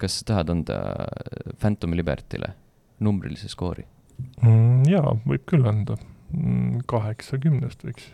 [0.00, 0.78] kas sa tahad anda
[1.60, 2.54] Phantom Libertyle
[3.04, 3.84] numbrilise skoori
[4.42, 4.84] mm,?
[4.90, 5.98] jaa, võib küll anda.
[6.34, 8.08] Mm, kaheksakümnest võiks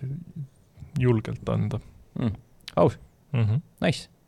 [1.01, 1.81] julgelt anda
[2.19, 2.35] mm,.
[2.77, 2.99] aus
[3.33, 3.63] mm, -hmm.
[3.81, 4.20] nice äh,.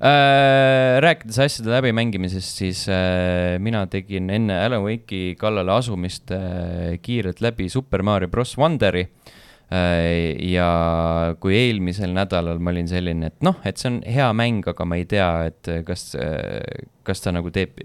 [0.00, 7.68] Rääkides asjade läbimängimisest, siis äh, mina tegin enne Alan Wake'i kallale asumist äh, kiirelt läbi
[7.68, 9.02] Super Mario Bros Wonderi
[9.70, 10.40] äh,.
[10.50, 14.88] ja kui eelmisel nädalal ma olin selline, et noh, et see on hea mäng, aga
[14.88, 17.84] ma ei tea, et kas äh,, kas ta nagu teeb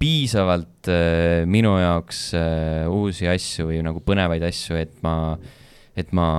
[0.00, 5.36] piisavalt äh, minu jaoks äh, uusi asju või nagu põnevaid asju, et ma,
[5.92, 6.30] et ma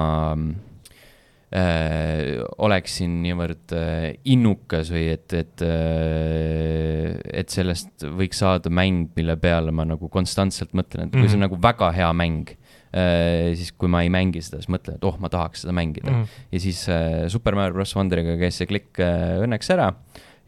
[1.56, 9.38] äh, oleksin niivõrd äh, innukas või et, et äh,, et sellest võiks saada mäng, mille
[9.41, 11.30] peale ma nagu konstantselt mõtlen, et kui mm -hmm.
[11.30, 11.47] see on mhm.
[11.49, 12.54] nagu väga hea mäng
[12.95, 16.12] äh,, siis kui ma ei mängi seda, siis mõtlen, et oh, ma tahaks seda mängida
[16.12, 16.22] mm.
[16.22, 16.47] -hmm.
[16.52, 19.93] ja siis äh, Super Mario Bros Wonderiga käis see klikk äh, õnneks ära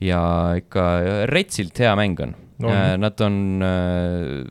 [0.03, 0.21] ja
[0.57, 2.69] ikka retsilt hea mäng on no..
[2.69, 4.47] Äh, nad on, äh,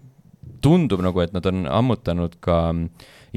[0.63, 2.59] tundub nagu, et nad on ammutanud ka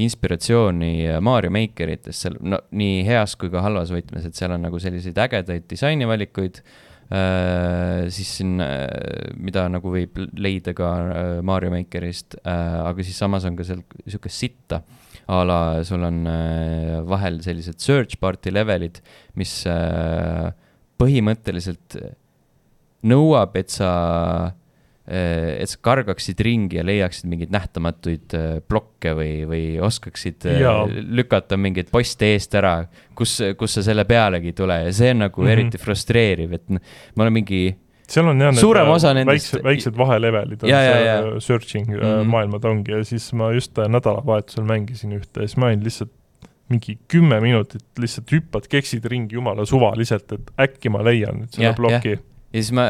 [0.01, 4.79] inspiratsiooni Mario Makeritest, seal no nii heas kui ka halvas võtmes, et seal on nagu
[4.81, 12.37] selliseid ägedaid disainivalikuid äh,, siis siin äh,, mida nagu võib leida ka äh, Mario Makerist
[12.41, 14.81] äh,, aga siis samas on ka seal niisugust sitta
[15.25, 18.99] a la sul on äh, vahel sellised search party levelid,
[19.39, 20.51] mis äh,
[21.01, 21.97] põhimõtteliselt
[23.05, 23.89] nõuab, et sa,
[25.05, 30.79] et sa kargaksid ringi ja leiaksid mingeid nähtamatuid eh, blokke või, või oskaksid eh, ja.
[30.89, 32.79] lükata mingeid poste eest ära,
[33.17, 35.53] kus, kus sa selle pealegi ei tule ja see on nagu mm -hmm.
[35.53, 37.61] eriti frustreeriv, et ma olen mingi
[38.09, 41.39] seal on jah suurem osa nendest väiksed, väiksed vahelevelid on ja, see ja, ja.
[41.39, 42.29] searching mm -hmm.
[42.33, 46.13] maailmad ongi ja siis ma just nädalavahetusel mängisin ühte ja siis ma olin lihtsalt
[46.69, 51.75] mingi kümme minutit lihtsalt hüppad, keksid ringi jumala suvaliselt, et äkki ma leian nüüd selle
[51.77, 52.17] ploki
[52.53, 52.85] ja siis ma,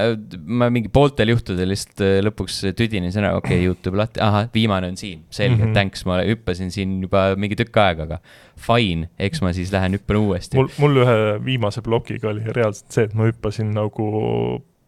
[0.46, 4.92] ma mingi pooltel juhtudel lihtsalt äh, lõpuks tüdinen sõna, okei okay,, Youtube lahti, ahah, viimane
[4.92, 5.74] on siin, selge mm, -hmm.
[5.78, 8.20] thanks, ma hüppasin siin juba mingi tükk aega, aga
[8.68, 10.60] fine, eks ma siis lähen hüppan uuesti.
[10.60, 14.10] mul, mul ühe viimase plokiga oli reaalselt see, et ma hüppasin nagu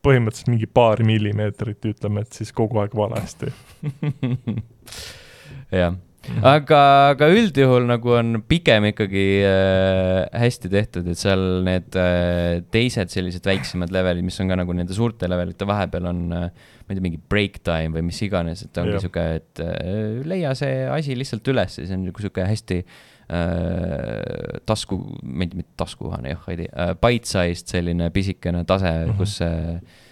[0.07, 3.51] põhimõtteliselt mingi paari millimeetrit, ütleme, et siis kogu aeg valesti
[5.81, 5.97] jah.
[6.45, 6.79] Aga,
[7.13, 13.47] aga üldjuhul nagu on pigem ikkagi äh, hästi tehtud, et seal need äh, teised sellised
[13.47, 16.47] väiksemad levelid, mis on ka nagu nende suurte levelite vahepeal on äh,,
[16.87, 20.55] ma ei tea, mingi break time või mis iganes, et ongi sihuke, et äh, leia
[20.57, 26.51] see asi lihtsalt üles ja see on nagu sihuke hästi äh, tasku, mitte taskukohane, jah,
[26.53, 29.17] ei tea äh,, bite-sized selline pisikene tase mm, -hmm.
[29.21, 30.03] kus äh,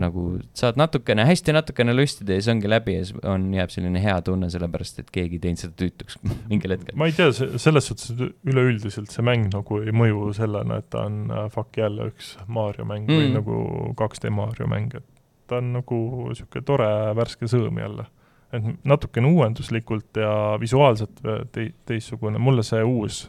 [0.00, 0.24] nagu
[0.56, 4.16] saad natukene, hästi natukene lustida ja siis ongi läbi ja siis on, jääb selline hea
[4.24, 6.18] tunne, sellepärast et keegi ei teinud seda tüütuks
[6.50, 6.96] mingil hetkel.
[7.00, 8.14] ma ei tea, selles suhtes
[8.48, 12.88] üleüldiselt see mäng nagu ei mõju sellena, et ta on äh, fuck jälle üks Mario
[12.88, 13.20] mäng mm.
[13.20, 13.60] või nagu
[14.00, 15.06] 2D Mario mäng, et
[15.50, 18.08] ta on nagu niisugune tore värske sõõm jälle.
[18.54, 21.20] et natukene uuenduslikult ja visuaalselt
[21.52, 23.24] te-, teistsugune, mulle see uus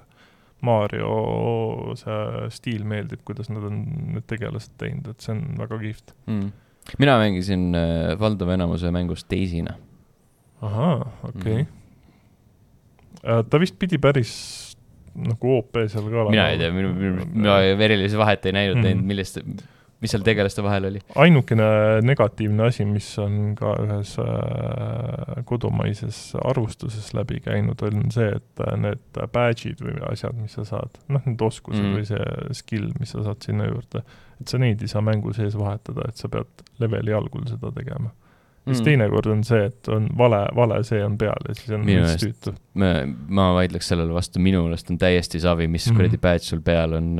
[0.64, 3.82] Mario see stiil meeldib, kuidas nad on
[4.16, 6.51] need tegelased teinud, et see on väga kihvt mm..
[7.01, 9.76] mina mängisin äh, valdava enamuse mängust Daisy'na.
[10.62, 11.64] ahaa, okei okay.
[11.64, 11.82] mm..
[13.26, 14.34] Äh, ta vist pidi päris
[15.16, 16.34] nagu OP seal ka olema.
[16.34, 19.08] mina ei tea, minu, minu, mina erilisi vahet ei näinud mm., -hmm.
[19.12, 19.41] millest
[20.04, 21.02] mis seal tegelaste vahel oli?
[21.22, 21.68] ainukene
[22.06, 28.76] negatiivne asi, mis on ka ühes äh, kodumaises arvustuses läbi käinud, on see, et äh,
[28.82, 31.96] need badge'id või asjad, mis sa saad, noh, need oskused mm.
[31.98, 34.04] või see skill, mis sa saad sinna juurde,
[34.41, 38.12] et sa neid ei saa mängu sees vahetada, et sa pead leveli algul seda tegema
[38.66, 38.86] siis mm.
[38.88, 42.53] teinekord on see, et on vale, vale see on peal ja siis on veits tüütu.
[42.82, 42.89] ma,
[43.38, 45.99] ma vaidleks sellele vastu, minu meelest on täiesti savi, mis mm.
[45.99, 47.11] kuradi badge sul peal on,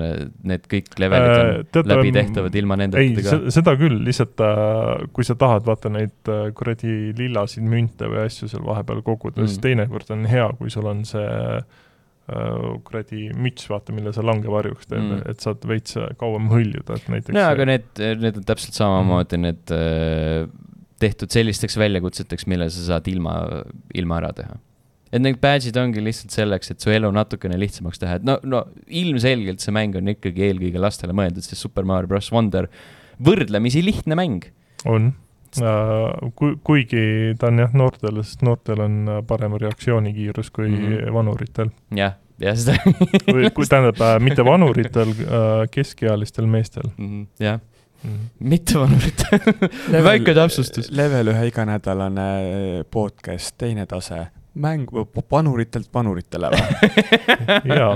[0.50, 3.38] need kõik levelid on äh, tead, läbitehtavad ilma nendeta ka.
[3.54, 8.50] seda küll, lihtsalt äh, kui sa tahad vaata neid äh, kuradi lillasid münte või asju
[8.50, 11.64] seal vahepeal koguda mm., siis teinekord on hea, kui sul on see äh,
[12.90, 17.38] kuradi müts, vaata, mille sa langevarjuks teed mm., et saad veits kauem hõljuda, et näiteks
[17.38, 17.92] no aga need,
[18.26, 19.52] need on täpselt samamoodi mm.
[19.52, 20.64] need
[21.02, 23.36] tehtud sellisteks väljakutseteks, mille sa saad ilma,
[23.98, 24.58] ilma ära teha.
[25.16, 28.66] et need badge'id ongi lihtsalt selleks, et su elu natukene lihtsamaks teha, et no, no
[28.88, 32.68] ilmselgelt see mäng on ikkagi eelkõige lastele mõeldud, sest Super Mario Bros Wonder
[33.24, 34.50] võrdlemisi lihtne mäng.
[34.84, 35.14] on
[35.62, 38.98] uh,, ku-, kuigi ta on jah noortele, sest noortel on
[39.30, 41.14] parem reaktsioonikiirus kui mm -hmm.
[41.16, 41.72] vanuritel.
[41.96, 42.76] jah, jah, seda
[43.30, 46.92] või kui tähendab äh,, mitte vanuritel äh,, keskealistel meestel.
[46.98, 47.62] -hmm, jah
[48.06, 48.32] mm..
[48.40, 49.26] mittevanurit
[50.10, 50.92] väike täpsustus.
[50.92, 52.30] level ühe iganädalane
[52.92, 54.88] podcast, teine tase, mäng
[55.32, 56.90] vanuritelt vanuritele või?
[57.80, 57.96] Jaa.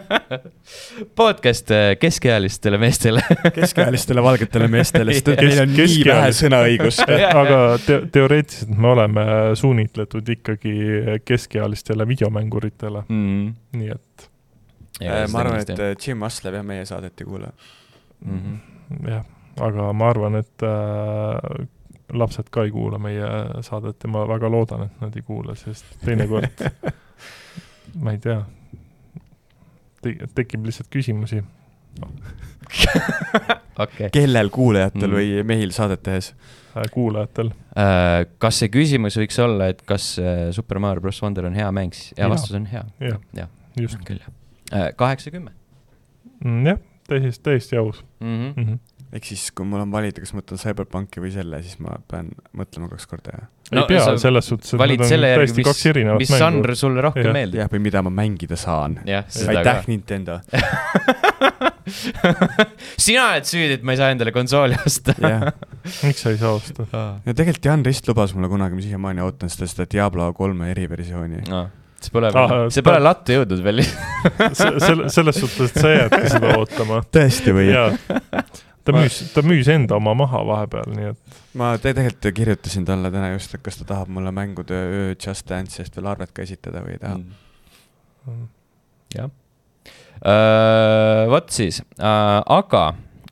[1.20, 3.22] podcast äh, keskealistele meestele.
[3.54, 9.26] Keskealistele valgetele meestele, sest et meil on nii vähe sõnaõigust aga te teoreetiliselt me oleme
[9.58, 10.74] suunitletud ikkagi
[11.24, 13.06] keskealistele videomänguritele.
[13.08, 13.54] Mm..
[13.78, 14.28] nii et
[15.00, 17.52] ma arvan, et Jim Aslev jah, meie saadet ei kuule.
[18.24, 18.38] Mm.
[18.38, 18.58] -hmm.
[19.08, 19.24] Jah,
[19.60, 21.66] aga ma arvan, et äh,
[22.12, 23.26] lapsed ka ei kuula meie
[23.66, 26.64] saadet ja ma väga loodan, et nad ei kuula, sest teinekord
[28.02, 28.40] ma ei tea
[30.02, 31.42] te, tekib lihtsalt küsimusi
[33.78, 34.10] okay.
[34.14, 35.14] kellel, kuulajatel mm.
[35.16, 36.32] või mehil saadet tehes?
[36.76, 37.50] Äh, kuulajatel.
[37.74, 41.70] Äh, kas see küsimus võiks olla, et kas äh, Super Mario bros Wonder on hea
[41.74, 42.84] mäng, siis ja vastus on hea.
[43.02, 43.46] jah ja.
[43.46, 43.48] ja.,
[43.80, 43.98] just.
[44.06, 44.92] küll, jah.
[44.98, 45.56] kaheksakümmend.
[46.44, 46.78] Mm, jah,
[47.10, 48.26] täiesti, täiesti aus mm.
[48.26, 48.56] -hmm.
[48.56, 48.78] Mm -hmm
[49.10, 52.26] ehk siis, kui mul on valida, kas ma võtan Cyberpunki või selle, siis ma pean
[52.56, 53.46] mõtlema kaks korda, jah?
[53.74, 55.82] no, ei pea, selles suhtes, et valid selle järgi, mis,
[56.22, 57.32] mis žanr sulle rohkem ja.
[57.34, 57.58] meeldib.
[57.62, 58.92] jah, või mida ma mängida saan.
[59.06, 60.34] aitäh, Nintendo
[63.06, 65.10] sina oled süüdi, et ma ei saa endale konsooli osta
[66.06, 66.82] miks sa ei saa osta?
[67.24, 71.38] no tegelikult Jan Rist lubas mulle kunagi, ma siiamaani ootan seda, seda Diablo kolme eriversiooni
[71.50, 71.62] no
[72.06, 76.54] see pole ah,, see pole lattu jõudnud veel selle, selles suhtes, et sa jäädki seda
[76.58, 77.00] ootama.
[77.12, 77.68] tõesti või?
[78.84, 81.42] ta müüs, ta müüs enda oma maha vahepeal, nii et.
[81.60, 85.48] ma te tegelikult kirjutasin talle täna just, et kas ta tahab mulle mängude öö Just
[85.50, 88.48] Dance'ist veel arvet ka esitada või ei taha mm..
[89.18, 89.30] jah
[90.24, 91.28] uh,.
[91.32, 92.84] vot siis uh,, aga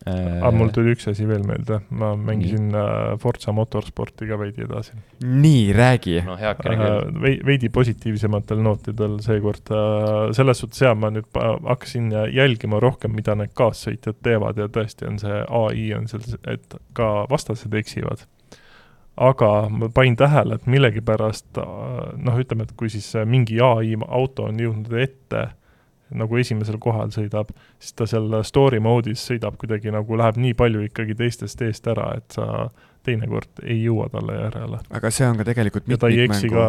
[0.09, 2.79] aga mul tuli üks asi veel meelde, ma mängisin nii.
[2.79, 4.97] Äh, Forza Motorsporti ka veidi edasi.
[5.25, 6.17] nii, räägi.
[6.27, 7.11] no heakene küll.
[7.33, 9.75] Äh, veidi positiivsematel nootidel seekord,
[10.37, 15.21] selles suhtes jaa, ma nüüd hakkasin jälgima rohkem, mida need kaassõitjad teevad ja tõesti on
[15.23, 18.27] see ai on seal, et ka vastased eksivad
[19.19, 24.61] aga ma panin tähele, et millegipärast noh, ütleme, et kui siis mingi ai auto on
[24.63, 25.49] jõudnud ette
[26.11, 30.87] nagu esimesel kohal sõidab, siis ta seal story mode'is sõidab kuidagi nagu läheb nii palju
[30.89, 32.69] ikkagi teistest eest ära, et sa
[33.09, 34.81] teinekord ei jõua talle järele.
[34.99, 36.65] aga see on ka tegelikult mitmikmängu,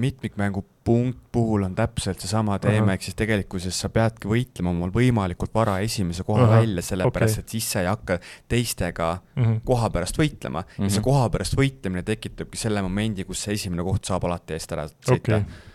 [0.00, 5.54] mitmikmängu punkt puhul on täpselt seesama teema, ehk siis tegelikkuses sa peadki võitlema omal võimalikult
[5.54, 7.46] vara esimese koha Aha, välja, sellepärast okay.
[7.46, 8.18] et siis sa ei hakka
[8.50, 9.64] teistega mm -hmm.
[9.64, 10.90] koha pärast võitlema mm -hmm.
[10.90, 14.72] ja see koha pärast võitlemine tekitabki selle momendi, kus see esimene koht saab alati eest
[14.72, 15.68] ära sõita okay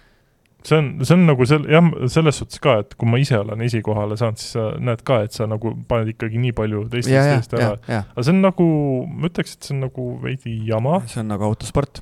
[0.66, 3.64] see on, see on nagu sel-, jah, selles suhtes ka, et kui ma ise olen
[3.66, 7.58] esikohale saanud, siis sa näed ka, et sa nagu paned ikkagi nii palju teistest eest
[7.58, 7.76] ära.
[8.02, 8.70] aga see on nagu,
[9.10, 11.02] ma ütleks, et see on nagu veidi jama.
[11.12, 12.02] see on nagu autosport.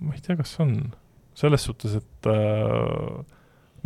[0.00, 0.74] ma ei tea, kas on.
[1.40, 3.20] selles suhtes, et äh,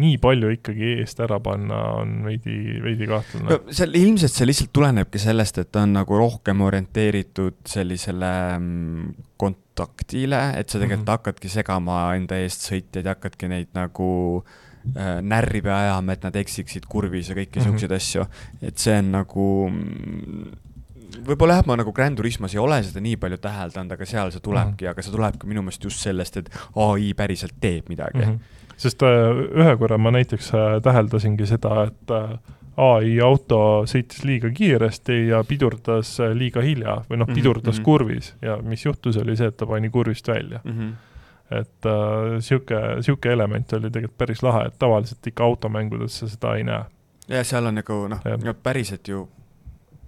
[0.01, 3.61] nii palju ikkagi eest ära panna on veidi, veidi kahtlane no,.
[3.75, 10.43] seal ilmselt see lihtsalt tulenebki sellest, et ta on nagu rohkem orienteeritud sellisele mm, kontaktile,
[10.59, 11.17] et sa tegelikult mm -hmm.
[11.19, 14.11] hakkadki segama enda eest sõitjaid ja hakkadki neid nagu
[14.43, 17.71] äh, närvi ajama, et nad eksiksid kurvis ja kõiki mm -hmm.
[17.71, 18.27] siukseid asju.
[18.63, 20.51] et see on nagu mm,
[21.23, 24.41] võib-olla jah, ma nagu Grand Turismos ei ole seda nii palju täheldanud, aga seal see
[24.41, 24.91] tulebki mm, -hmm.
[24.91, 28.31] aga see tulebki minu meelest just sellest, et ai päriselt teeb midagi mm.
[28.33, 32.37] -hmm sest äh, ühe korra ma näiteks äh, täheldasingi seda, et äh,
[32.85, 37.85] ai auto sõitis liiga kiiresti ja pidurdas liiga hilja või noh, mhm, pidurdas mm -hmm.
[37.85, 40.79] kurvis ja mis juhtus, oli see, et ta pani kurvist välja mm.
[40.79, 40.95] -hmm
[41.51, 42.41] et äh,,
[42.97, 46.85] niisugune element oli tegelikult päris lahe, et tavaliselt ikka automängudes sa seda ei näe.
[47.29, 48.23] ja seal on nagu noh,
[48.63, 49.29] päriselt ju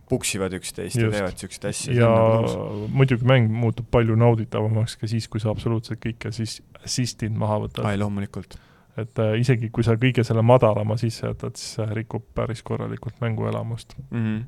[0.09, 1.95] puksivad üksteist ja teevad niisuguseid asju.
[1.99, 7.35] ja nagu muidugi mäng muutub palju nauditavamaks ka siis, kui sa absoluutselt kõik assis-, assist'id
[7.37, 7.85] maha võtad.
[7.89, 8.59] ai, loomulikult.
[8.97, 13.21] et äh, isegi, kui sa kõige selle madalama sisse jätad, siis see rikub päris korralikult
[13.25, 14.23] mänguelamust mm.
[14.23, 14.45] -hmm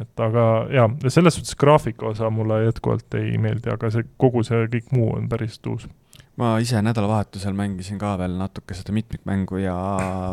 [0.00, 4.62] et aga jaa, selles suhtes graafika osa mulle jätkuvalt ei meeldi, aga see, kogu see
[4.72, 5.84] kõik muu on päris tuus
[6.40, 9.76] ma ise nädalavahetusel mängisin ka veel natuke seda mitmikmängu ja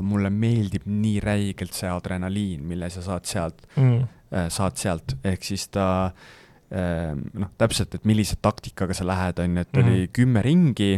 [0.01, 3.97] mulle meeldib nii räigelt see adrenaliin, mille sa saad sealt mm.,
[4.31, 6.38] äh, saad sealt, ehk siis ta äh,
[6.69, 10.13] noh, täpselt, et millise taktikaga sa lähed, on ju, et oli mm.
[10.13, 10.91] kümme ringi,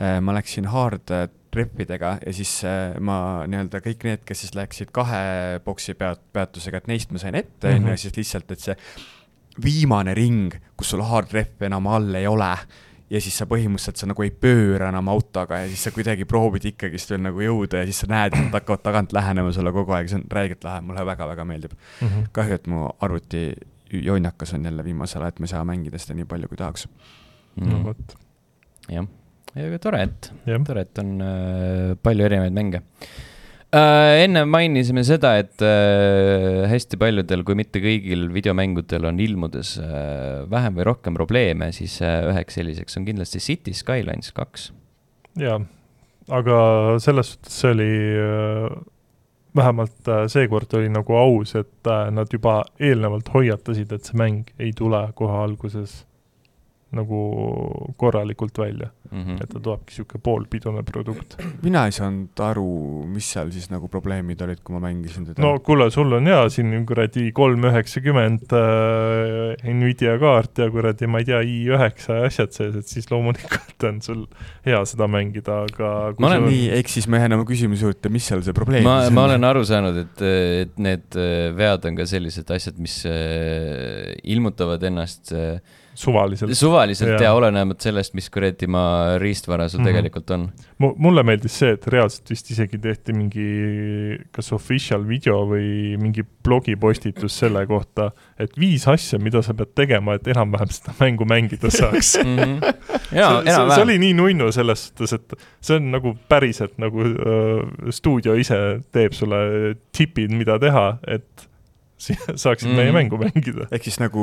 [0.00, 1.12] äh, ma läksin hard
[1.50, 2.60] treppidega ja siis
[3.02, 3.16] ma
[3.50, 7.74] nii-öelda kõik need, kes siis läksid kahe boksi peat-, peatusega, et neist ma sain ette,
[7.74, 8.76] on ju, siis lihtsalt, et see
[9.60, 12.52] viimane ring, kus sul hard rep enam all ei ole
[13.10, 16.68] ja siis sa põhimõtteliselt, sa nagu ei pööra enam autoga ja siis sa kuidagi proovid
[16.70, 19.96] ikkagist veel nagu jõuda ja siis sa näed, et nad hakkavad tagant lähenema sulle kogu
[19.96, 22.06] aeg, see on räigelt lahe, mulle väga-väga meeldib mm.
[22.06, 22.28] -hmm.
[22.36, 23.44] kahju, et mu arvuti
[23.92, 26.86] jonnakas on jälle viimasel ajal, et ma ei saa mängida seda nii palju, kui tahaks
[27.56, 27.66] mm..
[27.70, 28.14] no vot.
[28.90, 29.08] jah,
[29.56, 30.30] aga tore, et,
[30.66, 32.82] tore, et on äh, palju erinevaid mänge
[33.74, 34.22] äh,.
[34.24, 40.78] enne mainisime seda, et äh, hästi paljudel, kui mitte kõigil videomängudel on ilmudes äh, vähem
[40.78, 44.70] või rohkem probleeme, siis äh, üheks selliseks on kindlasti City Skylines kaks.
[45.40, 45.60] jaa,
[46.30, 46.56] aga
[47.02, 48.80] selles suhtes see oli äh,
[49.56, 54.52] vähemalt äh, seekord oli nagu aus, et äh, nad juba eelnevalt hoiatasid, et see mäng
[54.58, 56.04] ei tule kohe alguses
[56.96, 57.18] nagu
[58.00, 59.22] korralikult välja mm.
[59.22, 59.42] -hmm.
[59.42, 61.36] et ta tulebki niisugune poolpidune produkt.
[61.66, 62.66] mina ei saanud aru,
[63.10, 65.42] mis seal siis nagu probleemid olid, kui ma mängisin teda.
[65.42, 71.22] no kuule, sul on jaa siin kuradi kolm üheksakümmend äh, Nvidia kaart ja kuradi, ma
[71.22, 74.24] ei tea, i9 ja asjad sees, et siis loomulikult on sul
[74.66, 76.50] hea seda mängida, aga ma olen on...
[76.52, 79.46] nii, eks siis me jääme oma küsimuse juurde, mis seal see probleem ma, ma olen
[79.46, 80.24] aru saanud, et,
[80.66, 85.60] et need äh, vead on ka sellised asjad, mis äh, ilmutavad ennast äh,
[86.00, 86.54] suvaliselt.
[86.56, 89.88] suvaliselt ja, ja olenemata sellest, mis kuradi maa riistvara sul mm -hmm.
[89.88, 90.46] tegelikult on.
[90.78, 93.48] mulle meeldis see, et reaalselt vist isegi tehti mingi
[94.32, 100.16] kas official video või mingi blogipostitus selle kohta, et viis asja, mida sa pead tegema,
[100.16, 102.36] et enam-vähem seda mängu mängida saaks mm.
[102.36, 102.74] -hmm.
[103.12, 107.04] Jaa, see, see, see oli nii nunnu selles suhtes, et see on nagu päriselt nagu
[107.04, 111.48] äh, stuudio ise teeb sulle tipid, mida teha, et
[112.42, 112.76] saaksid mm -hmm.
[112.76, 113.66] meie mängu mängida.
[113.70, 114.22] ehk siis nagu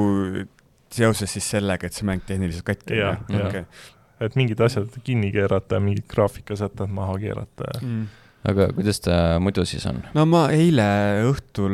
[0.93, 3.25] seoses siis sellega, et see mäng tehniliselt katki on?
[3.29, 3.83] jah, jah.
[4.27, 8.07] et mingid asjad kinni keerata ja mingid graafikasätted maha keerata ja mm
[8.47, 9.97] aga kuidas ta muidu siis on?
[10.15, 10.85] no ma eile
[11.27, 11.73] õhtul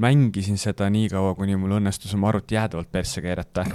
[0.00, 3.66] mängisin seda nii kaua, kuni mul õnnestus oma arvuti jäädavalt persse keerata.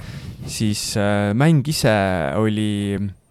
[0.47, 1.93] siis äh, mäng ise
[2.39, 3.24] oli Mm,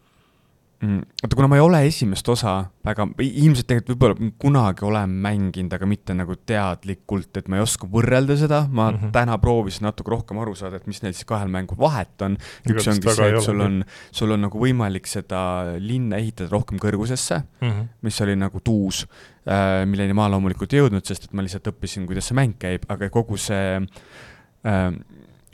[0.85, 2.55] oota, kuna ma ei ole esimest osa
[2.85, 7.89] väga, ilmselt tegelikult võib-olla kunagi olen mänginud, aga mitte nagu teadlikult, et ma ei oska
[7.91, 9.15] võrrelda seda, ma mm -hmm.
[9.15, 12.37] täna proovisin natuke rohkem aru saada, et mis neil siis kahel mängul vahet on.
[12.71, 17.41] üks ongi see, et sul on, sul on nagu võimalik seda linna ehitada rohkem kõrgusesse
[17.41, 17.89] mm, -hmm.
[18.03, 19.07] mis oli nagu tuus
[19.49, 22.85] äh,, milleni ma loomulikult ei jõudnud, sest et ma lihtsalt õppisin, kuidas see mäng käib,
[22.89, 24.93] aga kogu see äh,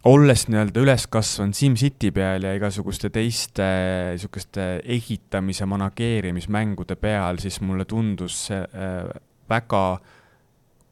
[0.08, 3.66] olles nii-öelda üles kasvanud SimCity peal ja igasuguste teiste
[4.14, 9.10] niisuguste ehitamise, manageerimismängude peal, siis mulle tundus see äh,
[9.50, 9.84] väga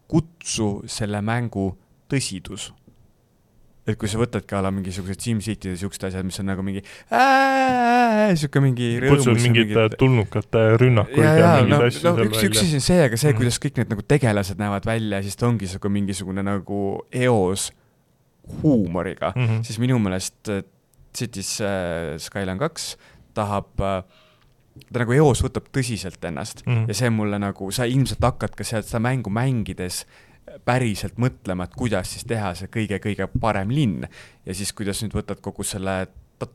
[0.09, 1.71] kutsu selle mängu
[2.09, 2.73] tõsidus.
[3.89, 6.83] et kui sa võtadki a la mingisugused SimCity'd ja siuksed asjad, mis on nagu mingi
[8.37, 9.97] sihuke mingi kutsud mingit mingid...
[10.01, 12.51] tulnukate rünnakuid ja, ja, ja mingeid no, asju no, seal üks, välja.
[12.51, 13.41] üks asi on see, aga see, mhm.
[13.41, 17.71] kuidas kõik need nagu tegelased näevad välja, siis ta ongi sihuke mingisugune nagu eos
[18.63, 19.63] huumoriga mm, -hmm.
[19.63, 20.63] siis minu meelest äh,
[21.17, 22.97] Cities äh, Skyline kaks
[23.35, 24.03] tahab äh,
[24.93, 26.89] ta nagu eos võtab tõsiselt ennast mm -hmm.
[26.89, 30.07] ja see mulle nagu, sa ilmselt hakkad ka sealt seda mängu mängides
[30.65, 34.07] päriselt mõtlema, et kuidas siis teha see kõige-kõige parem linn.
[34.47, 36.07] ja siis, kuidas nüüd võtad kogu selle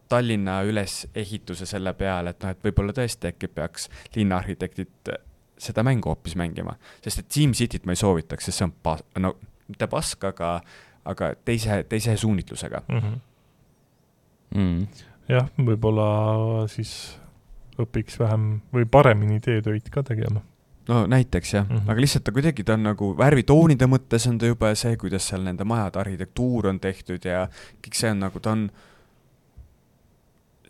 [0.10, 5.12] Tallinna ülesehituse selle peale, et noh, et võib-olla tõesti äkki peaks linnaarhitektid
[5.58, 6.76] seda mängu hoopis mängima.
[7.04, 9.36] sest et SimCityt ma ei soovitaks, sest see on pas-, no
[9.68, 10.62] mitte pask, aga
[11.06, 12.99] aga teise, teise suunitlusega mm.
[12.99, 13.20] -hmm.
[14.56, 14.88] Mm.
[15.30, 17.18] jah, võib-olla siis
[17.80, 20.43] õpiks vähem või paremini teetöid ka tegema
[20.88, 21.89] no näiteks jah mm, -hmm.
[21.89, 25.43] aga lihtsalt ta kuidagi, ta on nagu värvitoonide mõttes on ta jube see, kuidas seal
[25.43, 27.47] nende majade arhitektuur on tehtud ja
[27.86, 28.70] kõik see on nagu, ta on,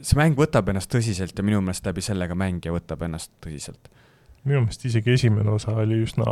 [0.02, 3.90] see mäng võtab ennast tõsiselt ja minu meelest läbi selle ka mängija võtab ennast tõsiselt.
[4.44, 6.24] minu meelest isegi esimene osa oli üsna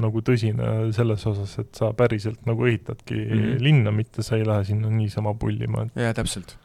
[0.00, 3.62] nagu tõsine selles osas, et sa päriselt nagu ehitadki mm -hmm.
[3.62, 6.56] linna, mitte sa ei lähe sinna niisama pullima, et jaa, täpselt.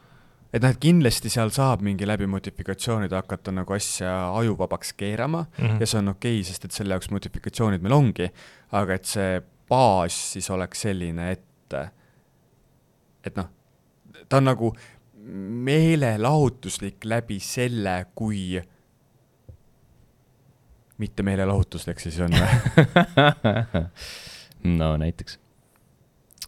[0.52, 5.66] et noh, et kindlasti seal saab mingi läbi modifikatsioonide hakata nagu asja ajuvabaks keerama mm
[5.66, 5.80] -hmm.
[5.80, 8.30] ja see on okei okay,, sest et selle jaoks modifikatsioonid meil ongi,
[8.72, 11.74] aga et see baas siis oleks selline, et
[13.24, 13.48] et noh,
[14.28, 14.74] ta on nagu
[15.68, 18.60] meelelahutuslik läbi selle, kui
[21.00, 23.84] mitte meelelahutuslik see siis on või
[24.80, 25.38] no näiteks.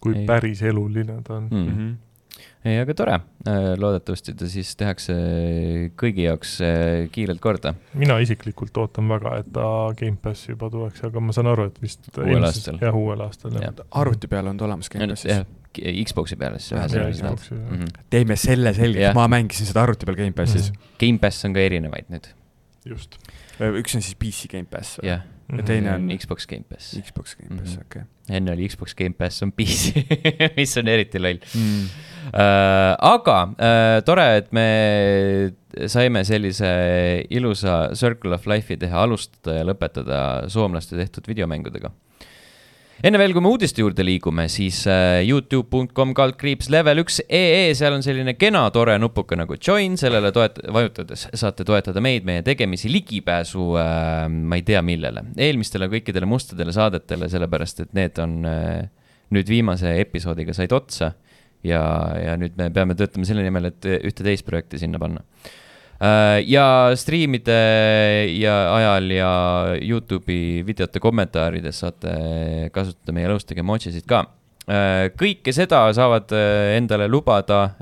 [0.00, 0.26] kui ei.
[0.28, 1.68] päris eluline ta on mm.
[1.68, 1.92] -hmm
[2.62, 3.14] ei, aga tore,
[3.48, 5.14] äh, loodetavasti ta siis tehakse
[5.98, 7.74] kõigi jaoks äh, kiirelt korda.
[7.98, 9.64] mina isiklikult ootan väga, et ta
[9.98, 12.78] Gamepassi juba tuleks, aga ma saan aru, et vist uuel aastal.
[12.82, 13.82] jah, uuel aastal, jah.
[13.90, 15.42] arvuti peal on ta olemas Gamepassis?
[15.72, 17.46] Xbox'i peale siis ühesõnaga.
[17.50, 18.00] Mm -hmm.
[18.12, 20.76] teeme selle selgeks, ma mängisin seda arvuti peal Gamepassis mm.
[20.76, 20.98] -hmm.
[21.00, 22.30] Gamepass on ka erinevaid nüüd.
[22.86, 23.18] just
[23.78, 25.10] üks on siis PC Gamepass või?
[25.10, 25.26] jah.
[25.52, 26.94] ja teine on Xbox Gamepass.
[26.98, 28.36] Xbox Gamepass mm -hmm., okei okay..
[28.38, 30.04] enne oli Xbox Gamepass on PC
[30.58, 32.08] mis on eriti loll mm..
[32.22, 34.66] Uh, aga uh, tore, et me
[35.90, 36.70] saime sellise
[37.30, 40.20] ilusa Circle of Life'i teha, alustada ja lõpetada
[40.52, 41.90] soomlaste tehtud videomängudega
[43.02, 47.96] enne veel, kui me uudiste juurde liigume, siis äh, Youtube.com kaldkriips level üks ee, seal
[47.96, 52.90] on selline kena tore nupuke nagu join, sellele toet-, vajutades saate toetada meid, meie tegemisi,
[52.92, 58.86] ligipääsu äh,, ma ei tea, millele, eelmistele kõikidele mustadele saadetele, sellepärast et need on äh,
[59.34, 61.12] nüüd viimase episoodiga said otsa.
[61.66, 61.82] ja,
[62.18, 65.22] ja nüüd me peame töötama selle nimel, et ühte teist projekti sinna panna
[66.02, 66.66] ja
[66.98, 67.56] striimide
[68.34, 69.32] ja ajal ja
[69.78, 72.14] Youtube'i videote kommentaarides saate
[72.74, 74.24] kasutada meie Lõustage emojisid ka.
[75.18, 76.34] kõike seda saavad
[76.74, 77.76] endale lubada,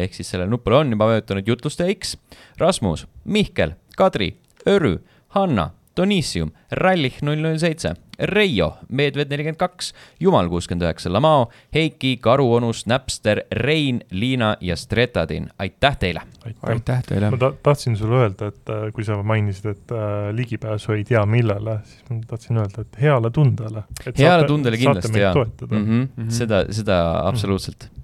[0.00, 2.16] ehk siis sellele nupule on juba vajutanud jutlustaja X,
[2.60, 4.34] Rasmus, Mihkel, Kadri,
[4.68, 4.96] Örü,
[5.36, 12.16] Hanna, Donissium, Rallich null null seitse, Reio, Medved nelikümmend kaks, Jumal kuuskümmend üheksa, Lamao, Heiki,
[12.22, 16.22] Karuonus, Napster, Rein, Liina ja Stretadin, aitäh teile!
[16.62, 17.30] aitäh teile!
[17.30, 21.24] ma ta tahtsin sulle öelda, et äh, kui sa mainisid, et äh, ligipääsu ei tea
[21.26, 23.84] millele, siis ma tahtsin öelda, et heale tundele.
[24.18, 25.34] heale tundele kindlasti, jaa.
[25.34, 25.76] Mm -hmm.
[25.76, 26.30] mm -hmm.
[26.30, 27.88] seda, seda absoluutselt mm.
[27.90, 27.95] -hmm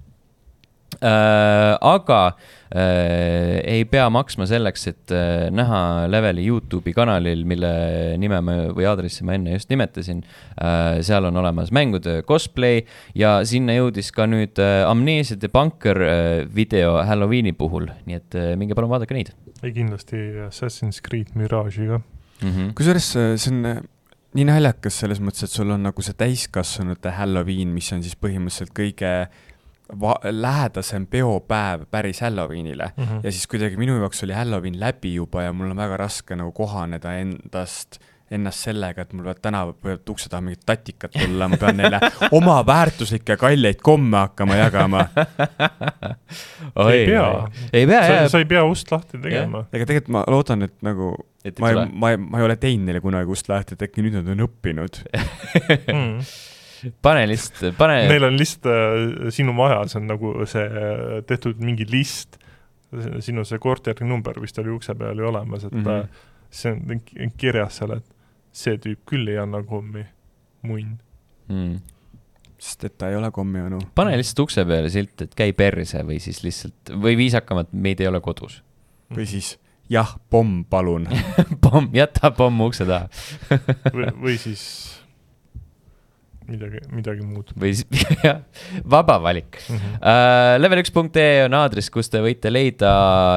[1.01, 1.77] äh,.
[1.81, 2.19] aga
[2.73, 7.71] äh, ei pea maksma selleks, et äh, näha Leveli Youtube'i kanalil, mille
[8.21, 11.01] nime ma või aadressi ma enne just nimetasin äh,.
[11.05, 12.83] seal on olemas mängude cosplay
[13.17, 16.15] ja sinna jõudis ka nüüd äh, Amnesia The Bunker äh,
[16.55, 19.33] video Halloweeni puhul, nii et äh, minge palun vaadake neid.
[19.63, 22.01] ei, kindlasti Assassin's Creed Mirage'i ka
[22.43, 22.73] mm -hmm..
[22.77, 23.81] kusjuures äh, see on äh,
[24.33, 28.73] nii naljakas selles mõttes, et sul on nagu see täiskasvanute Halloween, mis on siis põhimõtteliselt
[28.77, 29.11] kõige
[30.01, 33.03] va-, lähedasem peopäev päris Halloweenile mm.
[33.03, 33.19] -hmm.
[33.23, 36.51] ja siis kuidagi minu jaoks oli Halloween läbi juba ja mul on väga raske nagu
[36.51, 37.99] kohaneda endast
[38.33, 41.99] ennast sellega, et mul peavad tänava, võivad ukse taha mingid tatikad tulla, ma pean neile
[42.37, 45.03] oma väärtuslikke kalleid komme hakkama jagama
[46.93, 47.27] ei pea,
[47.73, 48.29] ei pea, jah.
[48.31, 49.65] sa ei pea ust lahti tegema.
[49.73, 51.11] ega tegelikult ma loodan, et nagu
[51.45, 54.05] et ma ei, ma ei, ma ei ole teinud neile kunagi ust lahti, et äkki
[54.05, 55.03] nüüd nad on õppinud
[55.99, 56.17] mm
[57.01, 58.01] pane lihtsalt, pane.
[58.11, 62.39] Neil on lihtsalt äh, sinu majas on nagu see äh, tehtud mingi list,
[63.25, 66.27] sinu see korteri number vist oli ukse peal ju olemas, et mm -hmm.
[66.49, 68.05] see on kirjas seal, et
[68.51, 70.05] see tüüp küll ei anna kommi,
[70.61, 70.99] munn
[71.47, 71.81] mm
[72.63, 73.81] sest et ta ei ole kommionu.
[73.95, 78.07] pane lihtsalt ukse peale silt, et käi perse või siis lihtsalt, või viisakamalt, meid ei
[78.07, 78.61] ole kodus.
[79.13, 79.57] või siis
[79.91, 81.07] jah, pomm, palun
[81.65, 83.09] pomm, jäta pomm ukse taha
[83.93, 84.63] või, või siis
[86.49, 87.53] midagi, midagi muud.
[87.59, 87.73] või
[88.25, 88.43] jah,
[88.83, 89.77] vaba valik mm.
[89.77, 89.95] -hmm.
[90.03, 92.93] Uh, level1.ee on aadress, kus te võite leida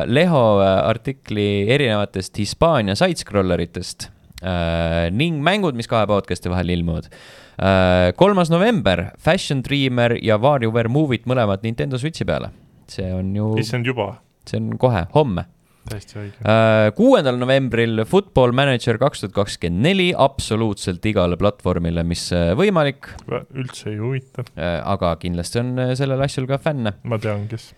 [0.07, 4.09] Leho äh, artikli erinevatest Hispaania side-scroller itest
[4.43, 8.13] uh, ning mängud, mis kahe podcast'i vahel ilmuvad uh,.
[8.17, 12.53] kolmas november, Fashion Dreamer ja WarioWare Movie't mõlemad Nintendo Switchi peale.
[12.89, 13.57] see on ju.
[13.59, 14.17] issand juba.
[14.47, 15.47] see on kohe, homme
[15.91, 16.43] täiesti õige.
[16.43, 23.13] Äh, kuuendal novembril Football Manager kaks tuhat kakskümmend neli absoluutselt igale platvormile, mis äh, võimalik.
[23.55, 24.47] üldse ei huvita.
[24.55, 26.97] Äh, aga kindlasti on sellel asjal ka fänne.
[27.05, 27.73] ma tean, kes.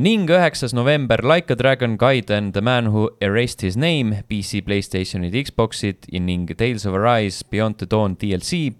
[0.00, 5.36] ning üheksas november Like a Dragon Gaiden The Man Who Erased His Name PC, Playstationid,
[5.36, 8.70] Xboxid ning Tales of Arise Beyond the Dawn DLC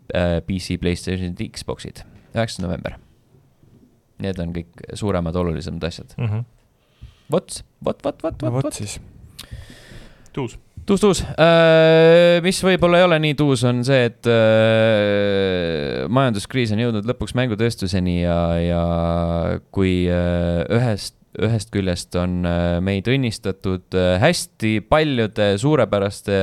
[0.47, 2.01] PC, Playstationid, Xboxid.
[2.33, 2.97] üheksas november.
[4.21, 6.31] Need on kõik suuremad, olulisemad asjad mm.
[6.31, 6.49] -hmm
[7.31, 8.99] vot, vot, vot, vot, vot, vot siis.
[10.33, 10.59] tuus.
[10.87, 12.41] tuus, tuus äh,.
[12.45, 18.20] mis võib-olla ei ole nii tuus, on see, et äh, majanduskriis on jõudnud lõpuks mängutööstuseni
[18.22, 18.85] ja, ja
[19.74, 26.39] kui äh, ühest ühest küljest on äh, meid õnnistatud äh, hästi paljude suurepäraste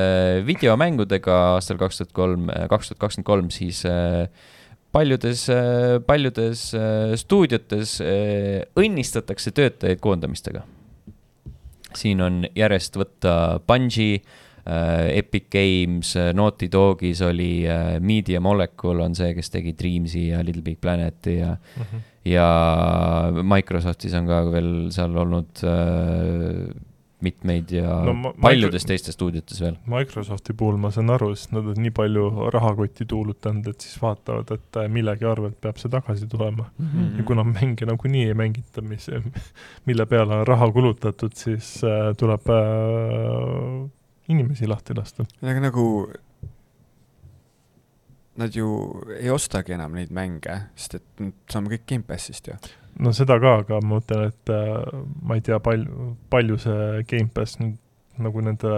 [0.48, 3.84] videomängudega aastal kaks tuhat kolm, äh, kaks tuhat kakskümmend kolm, siis
[4.96, 5.44] paljudes,
[6.08, 6.64] paljudes
[7.20, 7.98] stuudiotes
[8.80, 10.64] õnnistatakse töötajaid koondamistega
[11.96, 19.04] siin on järjest võtta Bungi äh,, Epic Games, äh, Naughty Dogis oli äh, Media Molecule
[19.04, 22.04] on see, kes tegi Dreamsi ja Little Big Planeti ja mm, -hmm.
[22.26, 22.50] ja
[23.44, 25.64] Microsoftis on ka veel seal olnud
[27.22, 28.92] mitmeid ja no, ma, paljudes Micro...
[28.92, 29.78] teistes stuudiotes veel.
[29.90, 34.54] Microsofti puhul ma saan aru, sest nad on nii palju rahakotti tuulutanud, et siis vaatavad,
[34.54, 36.86] et äh, millegi arvelt peab see tagasi tulema mm.
[36.94, 37.18] -hmm.
[37.18, 39.10] ja kuna mänge nagunii ei mängita, mis,
[39.90, 43.90] mille peale on raha kulutatud, siis äh, tuleb äh,
[44.30, 45.26] inimesi lahti lasta.
[45.42, 46.12] aga nagu
[48.38, 52.54] nad ju ei ostagi enam neid mänge, sest et saame kõik Gamepassist ju
[53.04, 57.60] no seda ka, aga ma mõtlen, et äh, ma ei tea, palju, palju see Gamepass
[57.62, 57.78] nüüd
[58.24, 58.72] nagu nende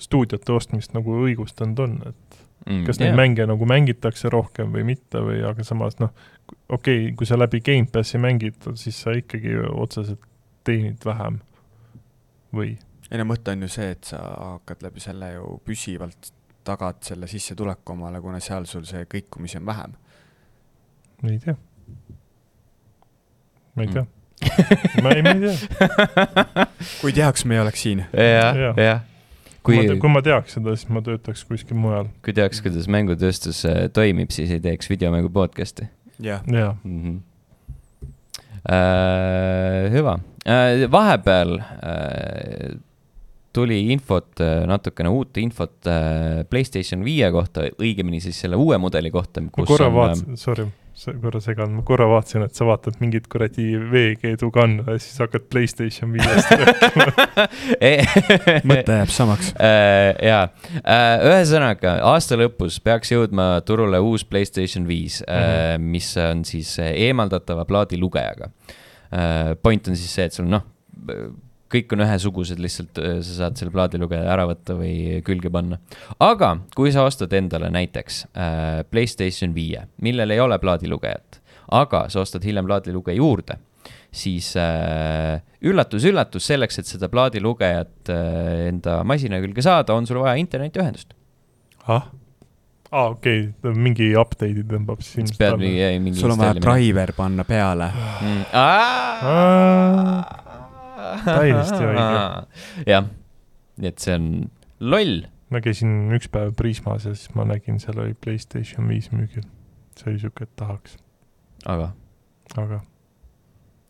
[0.00, 3.20] stuudiote ostmist nagu õigustanud on, et mm, kas neid yeah.
[3.20, 6.12] mänge nagu mängitakse rohkem või mitte või, aga samas noh,
[6.68, 10.24] okei okay,, kui sa läbi Gamepassi mängid, siis sa ikkagi otseselt
[10.68, 11.40] teenid vähem
[12.56, 12.76] või?
[13.10, 16.32] ei no mõte on ju see, et sa hakkad läbi selle ju püsivalt
[16.68, 19.96] tagad selle sissetuleku omale, kuna seal sul see kõikumisi on vähem.
[21.24, 21.56] ei tea
[23.80, 25.04] ma ei tea mm.
[25.04, 26.66] ma ei, ma ei tea.
[27.00, 28.50] kui teaks, me ei oleks siin ja,.
[28.56, 29.06] jah, jah
[29.62, 32.10] kui, kui, ma, kui ma teaks seda, siis ma töötaks kuskil mujal.
[32.24, 35.88] kui teaks, kuidas mängutööstus äh, toimib, siis ei teeks videomängu podcast'i.
[36.20, 36.74] jah ja.
[36.84, 37.02] mm.
[37.02, 37.18] -hmm.
[38.60, 42.76] Äh, hüva äh,, vahepeal äh,
[43.52, 49.10] tuli infot, äh, natukene uut infot äh, Playstation viie kohta, õigemini siis selle uue mudeli
[49.10, 49.40] kohta.
[49.40, 50.68] ma korra vaatasin, sorry
[51.22, 55.46] korra segan, ma korra vaatasin, et sa vaatad mingit kuradi veekeedu kanna ja siis hakkad
[55.52, 57.06] Playstation viiest rääkima
[58.68, 60.10] mõte jääb samaks uh,.
[60.30, 65.76] jaa uh,, ühesõnaga aasta lõpus peaks jõudma turule uus Playstation viis mm, -hmm.
[65.76, 69.54] uh, mis on siis eemaldatava plaadilugejaga uh,.
[69.62, 70.66] Point on siis see, et sul noh
[71.70, 75.78] kõik on ühesugused, lihtsalt äh, sa saad selle plaadilugeja ära võtta või külge panna.
[76.22, 81.40] aga kui sa ostad endale näiteks äh, Playstation viie, millel ei ole plaadilugejat,
[81.80, 83.58] aga sa ostad hiljem plaadilugeja juurde,
[84.10, 90.36] siis üllatus-üllatus äh,, selleks, et seda plaadilugejat äh, enda masina külge saada, on sul vaja
[90.42, 91.14] internetiühendust.
[91.86, 92.10] ah?
[92.90, 96.14] aa ah,, okei okay., mingi update'i tõmbab siis ilmselt alla.
[96.18, 98.40] sul on vaja driver panna peale mm..
[101.24, 102.86] Täiesti õige.
[102.90, 103.10] jah,
[103.80, 104.28] nii et see on
[104.80, 105.24] loll.
[105.50, 109.46] ma käisin üks päev Prismas ja siis ma nägin, seal oli Playstation viis müügil.
[109.98, 110.96] see oli siuke, et tahaks.
[111.66, 111.92] aga?
[112.56, 112.80] aga?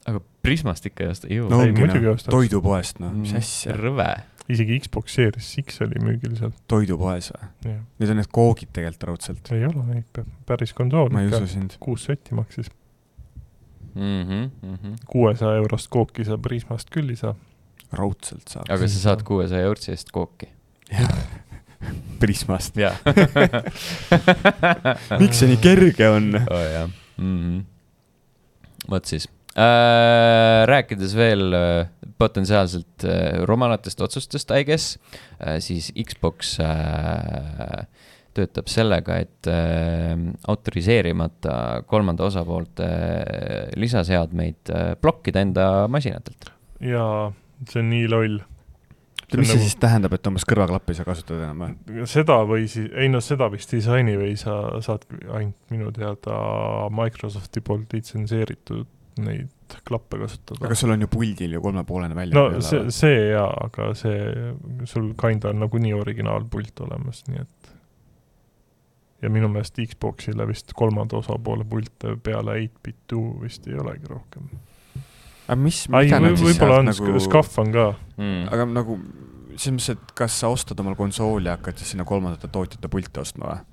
[0.09, 1.49] aga Prismast ikka ei osta, ju.
[1.53, 3.77] no ongi noh, toidupoest, noh, mis mm, asja.
[3.77, 4.09] rõve.
[4.51, 6.55] isegi Xbox Series X oli müügil seal.
[6.71, 7.77] toidupoes või?
[8.01, 9.53] Need on need koogid tegelikult raudselt.
[9.55, 11.13] ei ole, ikka päris konsool.
[11.15, 11.77] ma ei usu sind.
[11.83, 12.73] kuus sotti maksis.
[15.11, 17.35] Kuuesaja eurost kooki sa Prismast küll ei saa.
[17.93, 18.71] raudselt saab.
[18.71, 20.49] aga sa saad kuuesaja eurtsi eest kooki
[22.21, 22.77] Prismast.
[25.23, 26.91] miks see nii kerge on oh,?
[27.17, 27.61] mm -hmm..
[28.91, 30.67] vot siis äh,.
[30.69, 31.89] rääkides veel äh,
[32.19, 33.11] potentsiaalselt äh,
[33.49, 34.99] rumalatest otsustest, I guess
[35.41, 36.67] äh,, siis Xbox äh,
[38.37, 40.15] töötab sellega, et äh,
[40.51, 41.57] autoriseerimata
[41.91, 46.53] kolmanda osapoolte äh, lisaseadmeid äh, blokkida enda masinatelt.
[46.85, 47.31] jaa,
[47.69, 48.39] see on nii loll.
[49.31, 49.65] mis see nagu...
[49.67, 52.07] siis tähendab, et umbes kõrvaklappi ei saa kasutada enam või?
[52.11, 56.41] seda või siis, ei noh, seda vist disaini või sa saad ainult minu teada
[56.95, 58.89] Microsofti poolt litsenseeritud
[59.21, 59.51] neid
[59.87, 60.65] klappe kasutada.
[60.67, 62.39] aga sul on ju puldil ju kolmepoolene välja.
[62.39, 64.55] no see, see jaa, aga see,
[64.91, 67.70] sul kinda on nagunii originaalpult olemas, nii et
[69.23, 74.49] ja minu meelest Xboxile vist kolmanda osapoole pilte peale 8-bit 2 vist ei olegi rohkem.
[75.47, 77.19] aga mis, mida nad siis on nagu...
[77.27, 78.47] SCAF on ka mm..
[78.55, 79.01] aga nagu
[79.61, 83.23] selles mõttes, et kas sa ostad omal konsooli ja hakkad siis sinna kolmandate tootjate pilte
[83.25, 83.67] ostma või?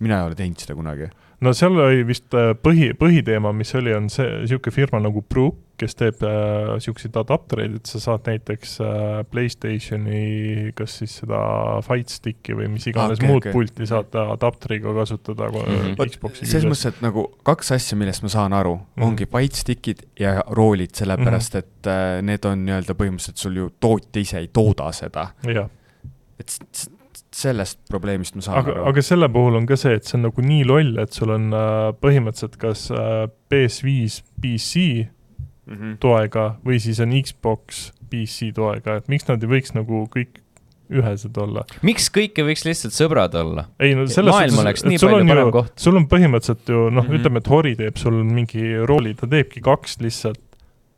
[0.00, 1.10] Mina ei ole teinud seda kunagi.
[1.40, 5.56] no seal oli vist äh, põhi, põhiteema, mis oli, on see, niisugune firma nagu Brook,
[5.80, 11.40] kes teeb niisuguseid äh, adaptereid, et sa saad näiteks äh, Playstationi, kas siis seda
[11.86, 13.54] Fight Sticki või mis iganes okay, muud okay.
[13.56, 16.12] pulti saad adapteriga kasutada mm -hmm.
[16.12, 19.08] Xbox'i selles mõttes, et nagu kaks asja, millest ma saan aru mm, -hmm.
[19.08, 21.80] ongi Fight Stickid ja roolid, sellepärast mm -hmm.
[21.80, 25.30] et äh, need on nii-öelda põhimõtteliselt sul ju tootja ise ei tooda seda.
[26.40, 26.90] et
[27.34, 28.84] sellest probleemist ma saan aga, aru.
[28.90, 31.48] aga selle puhul on ka see, et see on nagu nii loll, et sul on
[31.54, 35.96] äh, põhimõtteliselt kas äh, PS5 PC mm -hmm.
[36.02, 40.42] toega või siis on Xbox PC toega, et miks nad ei võiks nagu kõik
[40.90, 41.62] ühesed olla.
[41.86, 43.68] miks kõik ei võiks lihtsalt sõbrad olla?
[43.78, 45.72] ei no selles maailm suhtes, oleks nii palju parem ju, koht.
[45.78, 49.30] sul on põhimõtteliselt ju noh mm -hmm., ütleme, et Hori teeb sul mingi rooli, ta
[49.30, 50.42] teebki kaks lihtsalt.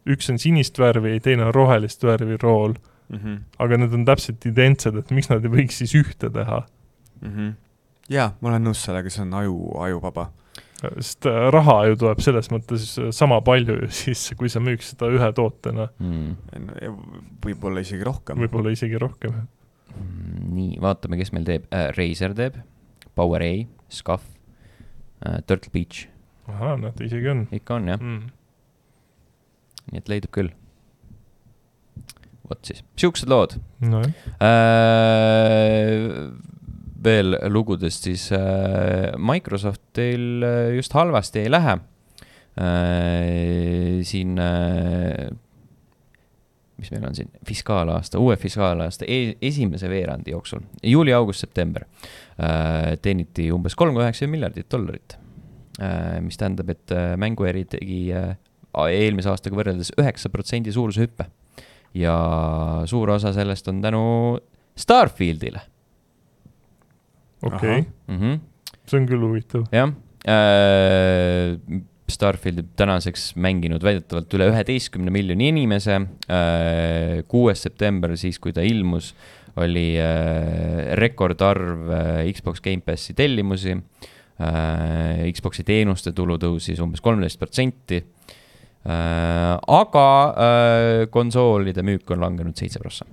[0.09, 2.75] üks on sinist värvi, teine on rohelist värvi rool
[3.13, 3.19] mm.
[3.19, 3.41] -hmm.
[3.59, 6.63] aga need on täpselt identsed, et miks nad ei võiks siis ühte teha
[7.21, 7.33] mm?
[7.33, 7.55] -hmm.
[8.11, 10.31] jaa, ma olen nõus sellega, see on aju, ajuvaba
[10.83, 14.93] sest äh, raha ju tuleb selles mõttes äh, sama palju ju sisse, kui sa müüks
[14.93, 16.71] seda ühe tootena mm..
[17.45, 18.41] võib-olla isegi rohkem.
[18.43, 20.47] võib-olla isegi rohkem mm,.
[20.57, 21.91] nii, vaatame, kes meil teeb äh,.
[21.97, 22.59] Razer teeb,
[23.19, 23.53] PowerA,
[23.93, 24.27] Scuff
[25.23, 26.07] äh,, Turtle Beach.
[26.51, 27.47] ahah, näed, isegi on.
[27.53, 28.33] ikka on jah mm..
[29.93, 30.53] nii et leidub küll.
[32.49, 33.57] Vot siis, siuksed lood.
[33.81, 34.11] nojah
[34.43, 36.01] äh,
[37.03, 41.79] veel lugudest, siis äh, Microsoftil äh, just halvasti ei lähe
[42.57, 44.03] äh,.
[44.07, 45.31] siin äh,,
[46.79, 51.87] mis meil on siin, fiskaalaasta, uue fiskaalaasta e esimese veerandi jooksul, juuli, august, september
[52.39, 55.19] äh,, teeniti umbes kolm koma üheksa miljardit dollarit
[55.81, 56.21] äh,.
[56.23, 58.35] mis tähendab, et äh, mänguäri tegi äh,
[58.73, 61.29] eelmise aastaga võrreldes üheksa protsendi suuruse hüppe.
[61.95, 62.17] Ja
[62.89, 64.03] suur osa sellest on tänu
[64.77, 65.61] Starfieldile
[67.43, 67.85] okei okay.
[68.07, 68.41] mm, -hmm.
[68.87, 69.67] see on küll huvitav.
[69.73, 69.93] jah
[70.29, 71.83] äh,,
[72.13, 77.23] Starfieldi tänaseks mänginud väidetavalt üle üheteistkümne miljoni inimese äh,.
[77.29, 79.15] kuues september, siis kui ta ilmus,
[79.57, 85.33] oli äh, rekordarv äh, Xbox Gamepassi tellimusi äh,.
[85.33, 88.42] Xbox'i teenuste tulu tõusis umbes kolmteist protsenti äh,.
[88.83, 93.07] Aga äh, konsoolide müük on langenud seitse prossa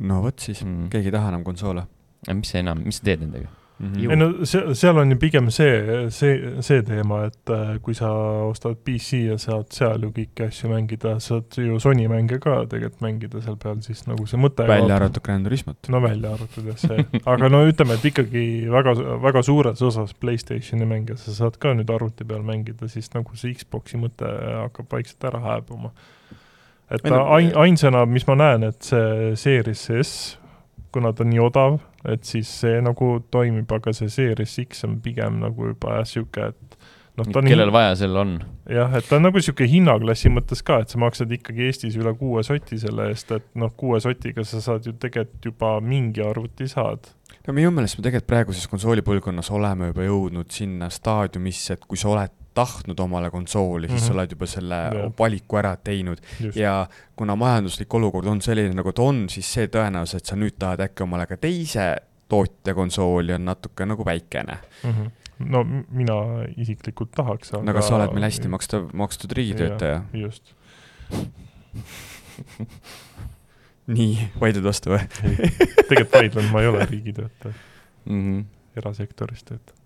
[0.00, 1.86] no vot siis mm., keegi ei taha enam konsoole.
[2.32, 3.59] mis sa enam, mis sa teed nendega?
[3.80, 3.92] Mm.
[3.92, 4.10] -hmm.
[4.10, 8.10] ei no see, seal on ju pigem see, see, see teema, et äh, kui sa
[8.46, 13.00] ostad PC ja saad seal ju kõiki asju mängida, saad ju Sony mänge ka tegelikult
[13.00, 15.88] mängida seal peal, siis nagu see mõte välja arvatud Gran Turismot.
[15.88, 20.88] no välja arvatud jah, see, aga no ütleme, et ikkagi väga, väga suures osas PlayStationi
[20.88, 24.28] mänge sa saad ka nüüd arvuti peal mängida, siis nagu see Xbox'i mõte
[24.64, 25.92] hakkab vaikselt ära hääbuma.
[26.90, 30.39] et ain-, ainsana, mis ma näen, et see Series S
[30.92, 34.98] kuna ta on nii odav, et siis see nagu toimib, aga see Series X on
[35.04, 36.80] pigem nagu juba jah, niisugune, et
[37.20, 38.34] noh, ta on kellel vaja sel on.
[38.70, 42.14] jah, et ta on nagu niisugune hinnaklassi mõttes ka, et sa maksad ikkagi Eestis üle
[42.18, 46.68] kuue soti selle eest, et noh, kuue sotiga sa saad ju tegelikult juba mingi arvuti
[46.70, 47.12] saad
[47.46, 52.10] no minu meelest me tegelikult praeguses konsoolipõlvkonnas oleme juba jõudnud sinna staadiumisse, et kui sa
[52.12, 54.06] oled tahtnud omale konsooli, siis mm -hmm.
[54.06, 54.18] sa mhm.
[54.18, 55.10] oled juba selle ja.
[55.18, 56.18] valiku ära teinud.
[56.54, 56.86] ja
[57.16, 60.80] kuna majanduslik olukord on selline, nagu ta on, siis see tõenäosus, et sa nüüd tahad
[60.80, 61.96] äkki omale ka teise
[62.28, 64.90] tootja konsooli, on natuke nagu väikene mm.
[64.90, 66.16] -hmm no mina
[66.60, 70.02] isiklikult tahaks, aga no aga sa oled meil hästi makstav, makstud riigitöötaja.
[70.12, 70.52] just
[73.96, 75.02] nii, vaidled vastu või?
[75.88, 77.54] tegelikult vaidlen, ma ei ole riigitöötaja
[78.04, 78.20] mm.
[78.20, 78.40] -hmm.
[78.82, 79.79] erasektoris töötan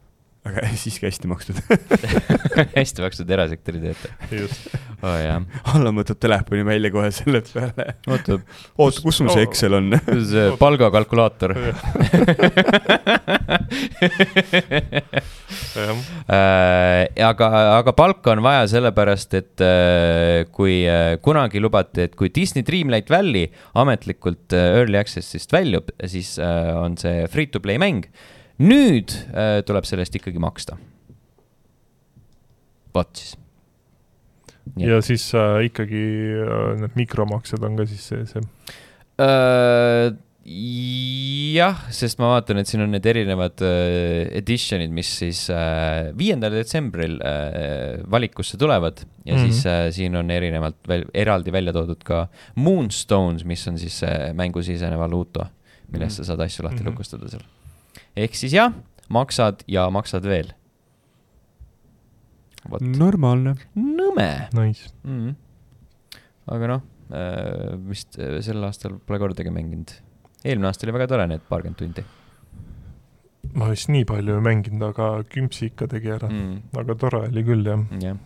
[0.44, 1.56] aga siiski hästi makstud
[2.78, 4.14] hästi makstud erasektori töötaja.
[4.42, 4.68] just
[5.00, 5.16] oh,.
[5.74, 7.94] Allan võtab telefoni välja kohe selle peale.
[8.08, 8.38] oota,
[8.76, 9.86] oota, kus sul see Excel on?
[10.28, 11.56] see palgakalkulaator
[15.74, 22.30] Äh, aga, aga palka on vaja sellepärast, et äh, kui äh, kunagi lubati, et kui
[22.34, 28.06] Disney Dreamlight Valley ametlikult Early Access'ist väljub, siis on see free to play mäng
[28.62, 30.78] nüüd äh, tuleb selle eest ikkagi maksta.
[32.94, 33.34] vot siis.
[34.78, 36.04] ja siis äh, ikkagi
[36.44, 38.46] äh, need mikromaksed on ka siis sees, jah
[39.18, 40.14] äh,?
[40.44, 46.52] jah, sest ma vaatan, et siin on need erinevad äh, edition'id, mis siis äh, viiendal
[46.52, 49.44] äh, detsembril äh, valikusse tulevad ja mm -hmm.
[49.48, 54.34] siis äh, siin on erinevalt veel eraldi välja toodud ka Moonstones, mis on siis äh,
[54.34, 55.46] mängu sisene valuuta,
[55.88, 56.26] millest mm -hmm.
[56.26, 56.90] sa saad asju lahti mm -hmm.
[56.90, 57.42] lukustada seal
[58.16, 58.74] ehk siis jah,
[59.12, 60.52] maksad ja maksad veel.
[62.80, 63.56] normaalne.
[63.76, 64.48] nõme.
[64.56, 65.20] Nice mm.
[65.20, 65.34] -hmm.
[66.54, 69.92] aga noh äh,, vist äh, sel aastal pole kordagi mänginud.
[70.44, 72.04] eelmine aasta oli väga tore, need paarkümmend tundi.
[73.54, 76.56] ma vist nii palju ei mänginud, aga kümpsi ikka tegi ära mm..
[76.80, 77.84] aga tore oli küll, jah.
[78.00, 78.16] jah,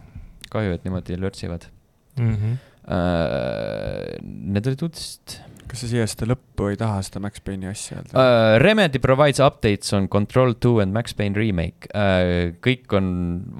[0.50, 1.70] kahju, et niimoodi lörtsivad
[2.16, 2.34] mm.
[2.34, 2.56] -hmm.
[2.88, 5.34] Uh, need olid uudised
[5.68, 8.56] kas sa siia seda lõppu ei taha, seda Max Payne'i asja öelda uh,?
[8.62, 12.50] Remedy provides updates on Control two and Max Payne remake uh,.
[12.64, 13.06] kõik on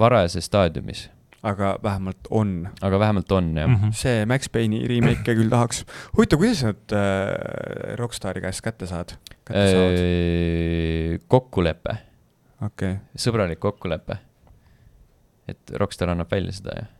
[0.00, 1.06] varajases staadiumis.
[1.46, 2.52] aga vähemalt on.
[2.82, 3.80] aga vähemalt on, jah mm.
[3.82, 3.96] -hmm.
[4.02, 5.84] see Max Payne'i remake'e küll tahaks.
[6.16, 9.16] huvitav, kuidas nad uh, Rockstari käest kätte saad?
[9.48, 11.98] Uh, kokkulepe.
[12.60, 13.02] okei okay..
[13.16, 14.18] sõbralik kokkulepe.
[15.48, 16.94] et Rockstar annab välja seda, jah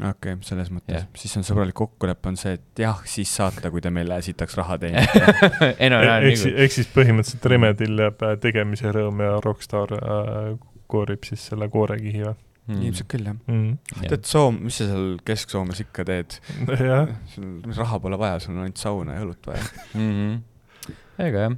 [0.00, 3.70] okei okay,, selles mõttes yeah., siis on sõbralik kokkulepe on see, et jah, siis saata,
[3.72, 8.24] kui te meile sitaks raha teenite ei no ehk siis, ehk siis põhimõtteliselt Remedil jääb
[8.24, 10.54] äh, tegemise rõõm ja Rockstar äh,
[10.92, 12.38] koorib siis selle koorekihi või?
[12.62, 12.82] Mm.
[12.86, 14.02] ilmselt küll jah mm..
[14.06, 16.38] tead, Soom, mis sa seal Kesk-Soomes ikka teed
[17.34, 19.64] sul raha pole vaja, sul on ainult sauna ja õlut vaja
[19.98, 20.12] mm.
[20.16, 20.92] -hmm.
[21.26, 21.56] ega jah,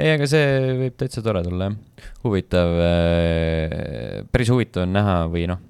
[0.00, 0.46] ei, aga see
[0.80, 2.08] võib täitsa tore tulla jah.
[2.24, 5.60] huvitav äh,, päris huvitav on näha või noh,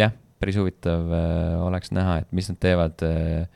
[0.00, 3.48] jah päris huvitav äh, oleks näha, et mis nad teevad äh,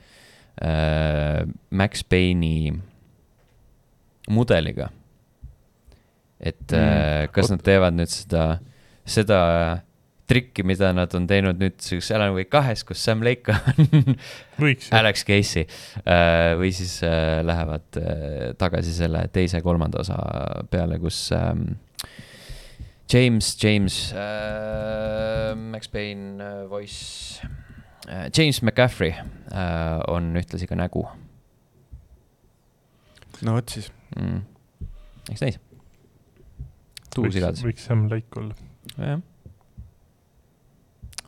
[0.63, 2.73] äh, Max Payne'i
[4.31, 4.89] mudeliga.
[6.43, 7.31] et mm.
[7.31, 8.57] kas nad teevad nüüd seda,
[9.07, 9.37] seda
[10.27, 15.23] trikki, mida nad on teinud nüüd selles Alan Wake kahes, kus Sam Lake on Alex
[15.27, 15.63] Casey
[16.59, 16.97] või siis
[17.47, 17.99] lähevad
[18.59, 20.17] tagasi selle teise-kolmanda osa
[20.71, 21.77] peale, kus ähm,
[23.13, 27.41] James, James äh,, Max Payne äh, voice
[28.07, 29.13] äh,, James McCaffrey
[29.51, 31.05] äh, on ühtlasi ka nägu.
[33.43, 34.41] no vot siis mm..
[35.29, 35.59] eks näis.
[37.13, 37.61] tuus igatahes.
[37.67, 38.57] võiks Sam Lake olla.
[38.97, 39.21] jah.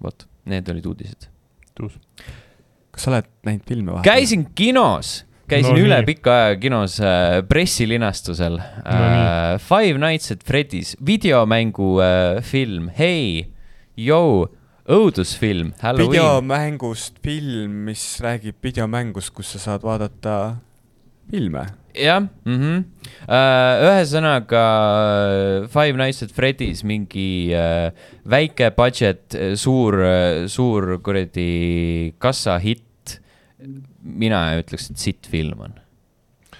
[0.01, 1.29] vot, need olid uudised.
[1.77, 1.99] tuus.
[2.89, 4.09] kas sa oled näinud filme vahepeal?
[4.15, 5.19] käisin kinos
[5.49, 6.07] käisin no, üle nii.
[6.09, 8.65] pika aja kinos äh, pressilinastusel no,.
[8.85, 13.45] Äh, Five Nights at Freddy's videomängu äh, film, hei,
[13.97, 14.47] joo,
[14.85, 16.13] õudusfilm, Halloween.
[16.17, 20.57] videomängust film, mis räägib videomängust, kus sa saad vaadata
[21.31, 21.65] filme.
[21.95, 22.81] jah mm -hmm.,
[23.87, 24.63] ühesõnaga
[25.71, 27.93] Five Nights at Freddy's mingi äh,
[28.25, 29.95] väike budget, suur,
[30.47, 32.83] suur kuradi kassahitt
[34.05, 35.75] mina ütleks, et sitt film on.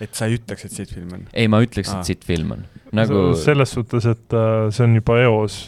[0.02, 1.26] et sa ei ütleks, et sitt film on?
[1.34, 2.68] ei, ma ütleks, et sitt film on.
[2.96, 3.32] nagu.
[3.40, 5.66] selles suhtes, et äh, see on juba eos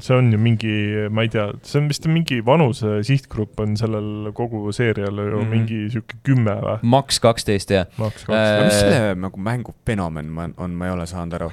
[0.00, 0.74] see on ju mingi,
[1.12, 5.42] ma ei tea, see on vist mingi vanuse sihtgrupp on sellel kogu seerial ju mm
[5.42, 5.50] -hmm.
[5.50, 6.78] mingi sihuke kümme või?
[6.82, 7.86] Max kaksteist, jah.
[8.00, 8.64] Äh,.
[8.64, 11.50] mis selle nagu mängu fenomen on, ma ei ole saanud aru.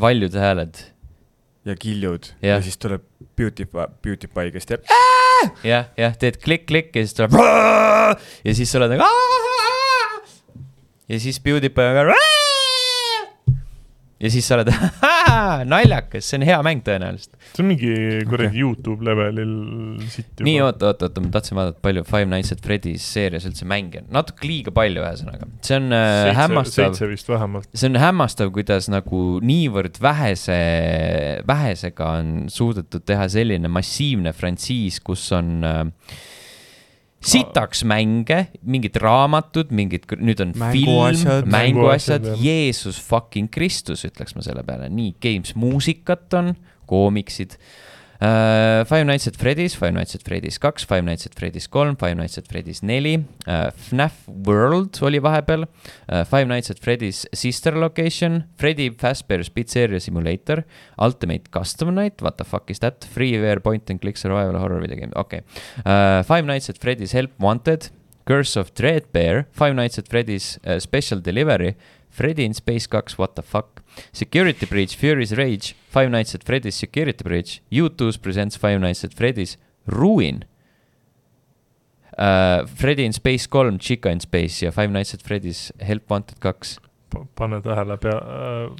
[0.00, 0.93] valjud hääled.
[1.64, 2.56] Ja kiljud ja.
[2.56, 3.02] ja siis tuleb
[3.36, 4.84] Beautify, Beautify, kes teeb.
[5.64, 7.38] jah, jah, teed klikk-klikk ja siis tuleb.
[8.44, 9.08] ja siis sa oled nagu.
[11.08, 12.43] ja siis Beautify on ka
[14.24, 14.70] ja siis sa oled
[15.72, 17.34] naljakas, see on hea mäng tõenäoliselt.
[17.50, 17.92] see on mingi
[18.28, 18.60] kuradi okay.
[18.62, 19.54] Youtube levelil
[20.08, 20.46] sitt juba.
[20.48, 24.00] nii, oota, oota, oota, ma tahtsin vaadata, palju Five Nights at Freddy's seerias üldse mänge
[24.02, 25.48] on, natuke liiga palju, ühesõnaga.
[25.64, 26.78] see on äh, seitse, hämmastav.
[26.80, 27.70] seitse vist vähemalt.
[27.72, 30.60] see on hämmastav, kuidas nagu niivõrd vähese,
[31.48, 35.84] vähesega on suudetud teha selline massiivne frantsiis, kus on äh,
[37.24, 44.44] sitaks mänge, mingid raamatud, mingid, nüüd on mänguasjad, film, mänguasjad, Jeesus fucking Kristus, ütleks ma
[44.44, 46.54] selle peale, nii, games, muusikat on,
[46.90, 47.56] koomiksid
[48.20, 48.84] uh,.
[48.84, 52.16] Five Nights at Freddy's, Five Nights at Freddy's kaks, Five Nights at Freddy's kolm, Five
[52.16, 53.70] Nights at Freddy's neli uh,.
[53.70, 55.66] FNAF World oli vahepeal
[56.08, 56.24] uh,.
[56.24, 60.64] Five Nights at Freddy's Sister Location, Freddy Fazbear's Pizzeria Simulator,
[60.98, 63.00] Ultimate Custom Night, what the fuck is that?
[63.00, 65.40] Freeware point and click survival horror video game, okei okay.
[65.84, 66.22] uh,.
[66.22, 67.90] Five Nights at Freddy's Help Wanted.
[68.26, 71.76] Curse of Dreadbear, Five Nights at Freddy's uh, Special Delivery,
[72.08, 73.73] Freddy in Space kaks, what the fuck.
[74.12, 79.14] Security Breach, Fury's Rage, Five Nights at Freddy's Security Breach, U2's presents Five Nights at
[79.14, 80.44] Freddy's, Ruin
[82.18, 82.66] uh,.
[82.66, 86.78] Freddy in Space kolm, Chica in Space ja Five Nights at Freddy's Help Wanted kaks.
[87.38, 88.72] pane tähele, pea äh,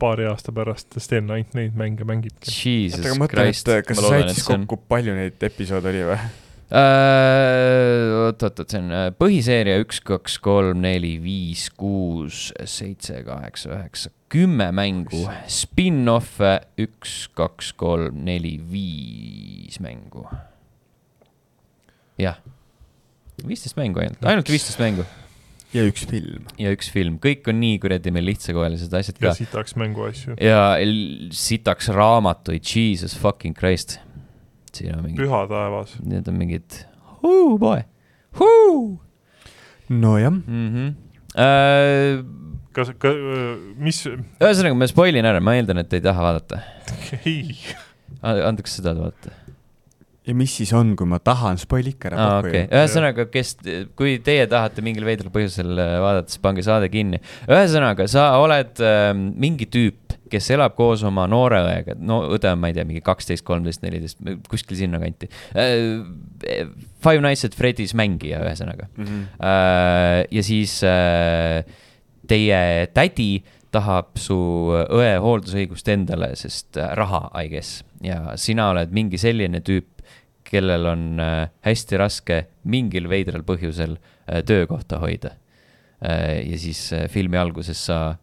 [0.00, 2.52] paari aasta pärast Sten ainult neid mänge mängibki.
[2.52, 3.68] Jesus Christ.
[3.86, 6.18] kas sa said siis kokku, palju neid episoode oli või?
[6.70, 14.70] Äh, see on äh, põhiseeria üks, kaks, kolm, neli, viis, kuus, seitse, kaheksa, üheksa, kümme
[14.74, 15.26] mängu.
[15.50, 16.56] Spin-off'e
[16.86, 20.26] üks, kaks, kolm, neli, viis mängu.
[22.16, 22.40] jah,
[23.44, 25.04] viisteist mängu ainult, ainult viisteist mängu
[25.76, 26.46] ja üks film.
[26.60, 29.28] ja üks film, kõik on nii kuradi meil lihtsakoelised asjad ka.
[29.28, 30.36] ja sitaks mänguasju.
[30.40, 30.60] ja
[31.36, 33.98] sitaks raamatuid, jesus fucking christ
[34.76, 35.22] siin on mingid.
[35.22, 35.96] püha taevas.
[36.04, 36.80] Need on mingid,
[37.24, 37.82] huu poe,
[38.40, 39.00] huu.
[39.88, 40.68] nojah mm.
[40.74, 40.94] -hmm.
[41.36, 42.24] Äh,
[42.72, 43.12] kas, ka,
[43.76, 44.04] mis?
[44.06, 46.62] ühesõnaga, ma spoil in ära, ma eeldan, et te ei taha vaadata.
[47.24, 47.56] ei.
[48.22, 49.34] andeks seda vaadata
[50.26, 52.38] ja mis siis on, kui ma tahan, spoil ikka ära ah,.
[52.40, 53.54] okei okay., ühesõnaga, kes,
[53.98, 57.20] kui teie tahate mingil veidral põhjusel äh, vaadata, siis pange saade kinni.
[57.46, 62.60] ühesõnaga, sa oled äh, mingi tüüp, kes elab koos oma noore õega, no õde on,
[62.62, 66.04] ma ei tea, mingi kaksteist, kolmteist, neliteist, kuskil sinnakanti äh,.
[67.06, 69.04] Five Nights at Freddy's mängija, ühesõnaga mm.
[69.04, 69.26] -hmm.
[69.46, 71.62] Äh, ja siis äh,
[72.26, 73.44] teie tädi
[73.76, 74.36] tahab su
[74.72, 77.82] õe hooldusõigust endale, sest äh, raha, I guess.
[78.04, 80.02] ja sina oled mingi selline tüüp,
[80.46, 85.36] kellel on äh, hästi raske mingil veidral põhjusel äh, töökohta hoida.
[85.96, 88.18] ja siis filmi alguses sa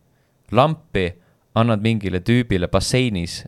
[0.54, 1.08] lampi
[1.56, 3.44] annad mingile tüübile basseinis,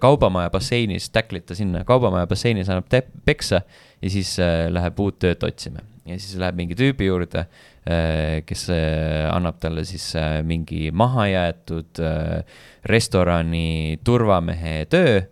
[0.00, 2.88] kaubamaja basseinis, täklid ta sinna, kaubamaja basseinis annab
[3.24, 3.60] peksa
[4.02, 5.84] ja siis äh, läheb uut tööd otsima.
[6.06, 10.12] ja siis läheb mingi tüübi juurde äh,, kes äh, annab talle siis
[10.46, 12.02] mingi mahajäetud
[12.86, 15.24] restorani turvamehe töö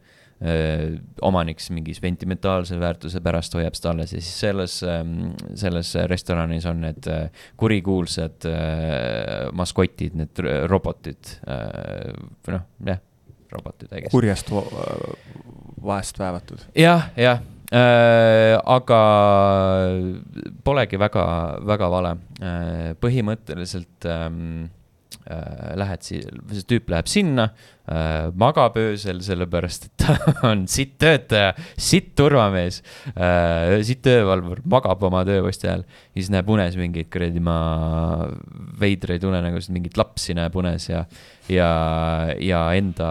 [1.25, 4.75] omanik siis mingi sentimentaalse väärtuse pärast hoiab seda alles ja siis selles,
[5.61, 7.09] selles restoranis on need
[7.61, 8.49] kurikuulsad
[9.57, 11.33] maskotid, need robotid,
[12.53, 13.01] noh, jah,
[13.55, 13.97] robotid.
[14.13, 14.53] kurjast
[15.85, 16.65] vaest väevatud.
[16.77, 17.41] jah, jah
[17.73, 19.01] äh,, aga
[20.65, 21.27] polegi väga,
[21.67, 22.95] väga vale äh,.
[23.01, 24.84] põhimõtteliselt ähm, äh,
[25.81, 26.21] lähed si-,
[26.53, 27.47] see tüüp läheb sinna
[27.89, 30.17] äh,, magab öösel, sellepärast et ta
[30.51, 32.83] on sitt töötaja, sitt turvamees
[33.15, 35.87] äh,, sitt öövalvur, magab oma tööposti ajal.
[35.87, 37.59] ja siis näeb unes mingeid kuradi ma
[38.81, 41.05] veidraid unenägusid, mingit lapsi näeb unes ja,
[41.49, 41.71] ja,
[42.41, 43.11] ja enda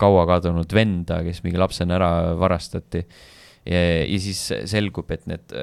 [0.00, 3.04] kaua kadunud venda, kes mingi lapsena ära varastati
[3.68, 3.80] ja,
[4.22, 5.54] siis selgub, et need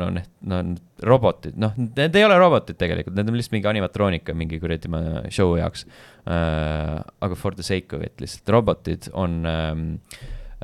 [0.00, 3.70] no need, no need robotid, noh, need ei ole robotid tegelikult, need on lihtsalt mingi
[3.72, 4.90] animatroonika mingi kuradi
[5.34, 5.86] show jaoks
[6.26, 7.02] äh,.
[7.20, 9.84] aga for the sake of it lihtsalt robotid on ähm,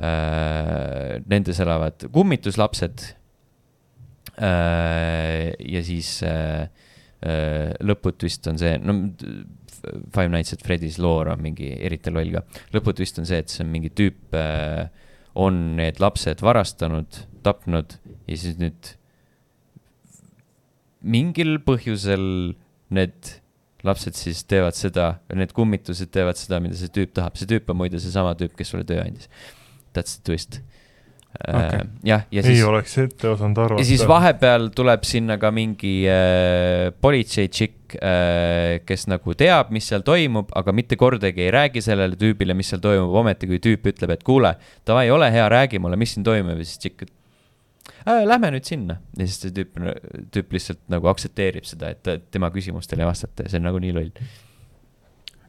[0.01, 3.13] äh,, nendes elavad kummituslapsed
[4.41, 5.53] äh,.
[5.59, 6.67] ja siis äh,
[7.21, 8.97] äh, lõputvist on see, no
[10.15, 12.43] Five Nights at Freddy's loor on mingi eriti loll ka.
[12.75, 14.87] lõputvist on see, et see on mingi tüüp äh,
[15.35, 17.97] on need lapsed varastanud, tapnud
[18.29, 18.93] ja siis nüüd
[21.03, 22.53] mingil põhjusel
[22.93, 23.33] need
[23.83, 27.81] lapsed siis teevad seda, need kummitused teevad seda, mida see tüüp tahab, see tüüp on
[27.81, 29.27] muide seesama tüüp, kes sulle töö andis.
[29.93, 30.61] That's the twist
[31.39, 31.79] okay..
[31.79, 32.59] Äh, jah, ja siis.
[32.59, 33.81] ei oleks ette osanud arvata.
[33.81, 40.05] ja siis vahepeal tuleb sinna ka mingi äh, politseitšikk äh,, kes nagu teab, mis seal
[40.05, 44.15] toimub, aga mitte kordagi ei räägi sellele tüübile, mis seal toimub, ometi kui tüüp ütleb,
[44.15, 44.55] et kuule,
[44.87, 48.23] davai, ole hea, räägi mulle, mis siin toimub ja siis tšikk äh,.
[48.27, 49.77] Lähme nüüd sinna ja siis see tüüp,
[50.35, 53.95] tüüp lihtsalt nagu aktsepteerib seda, et tema küsimustele ei vastata ja see on nagu nii
[53.95, 54.11] loll.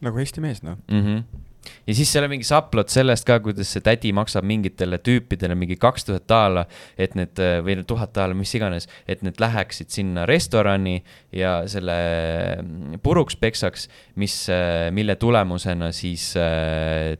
[0.04, 1.43] nagu Eesti mees, noh mm -hmm
[1.86, 5.76] ja siis seal on mingi saplot sellest ka, kuidas see tädi maksab mingitele tüüpidele mingi
[5.80, 6.66] kaks tuhat daala,
[6.98, 11.00] et need või tuhat daala, mis iganes, et need läheksid sinna restorani
[11.34, 11.98] ja selle
[12.60, 13.88] mm, puruks peksaks,
[14.20, 14.36] mis,
[14.94, 17.14] mille tulemusena siis äh,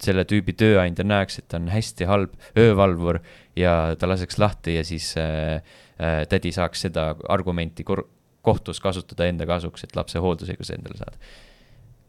[0.00, 3.20] selle tüübi tööandja näeks, et ta on hästi halb öövalvur
[3.58, 5.60] ja ta laseks lahti ja siis äh,
[6.00, 11.20] äh, tädi saaks seda argumenti kohtus kasutada enda kasuks, et lapse hooldusõiguse endale saada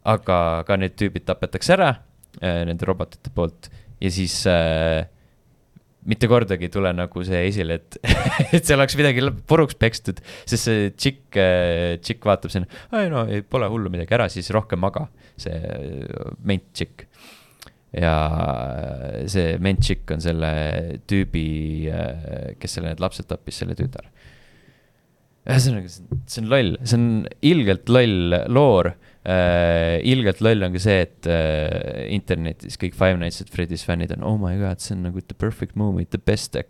[0.07, 0.37] aga
[0.67, 1.89] ka need tüübid tapetakse ära
[2.41, 3.69] äh, nende robotite poolt
[4.01, 5.05] ja siis äh,
[6.09, 7.97] mitte kordagi ei tule nagu see esile, et
[8.55, 13.25] et seal oleks midagi puruks pekstud, sest see tšikk äh,, tšikk vaatab sinna, ei no
[13.29, 15.05] ei, pole hullu midagi, ära siis rohkem maga,
[15.41, 17.05] see äh, ment tšikk.
[18.01, 18.15] ja
[19.29, 20.51] see ment tšikk on selle
[21.11, 21.45] tüübi
[21.91, 24.09] äh,, kes selle need lapsed tappis, selle tütar.
[25.45, 27.07] ühesõnaga, see on loll, see on
[27.53, 28.95] ilgelt loll loor
[29.27, 34.13] äh, ilgelt loll on ka see, et äh, internetis kõik Five Nights at Freddy's fännid
[34.15, 36.65] on, oh my god, see on nagu the perfect movie, the best uh,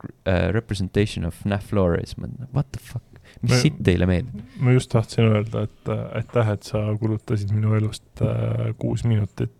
[0.55, 3.05] representation of FNAF lore, siis ma olen, what the fuck,
[3.41, 4.43] mis sitt teile meeldib?
[4.59, 9.53] ma just tahtsin öelda, et aitäh, et sa kulutasid minu elust äh, kuus minutit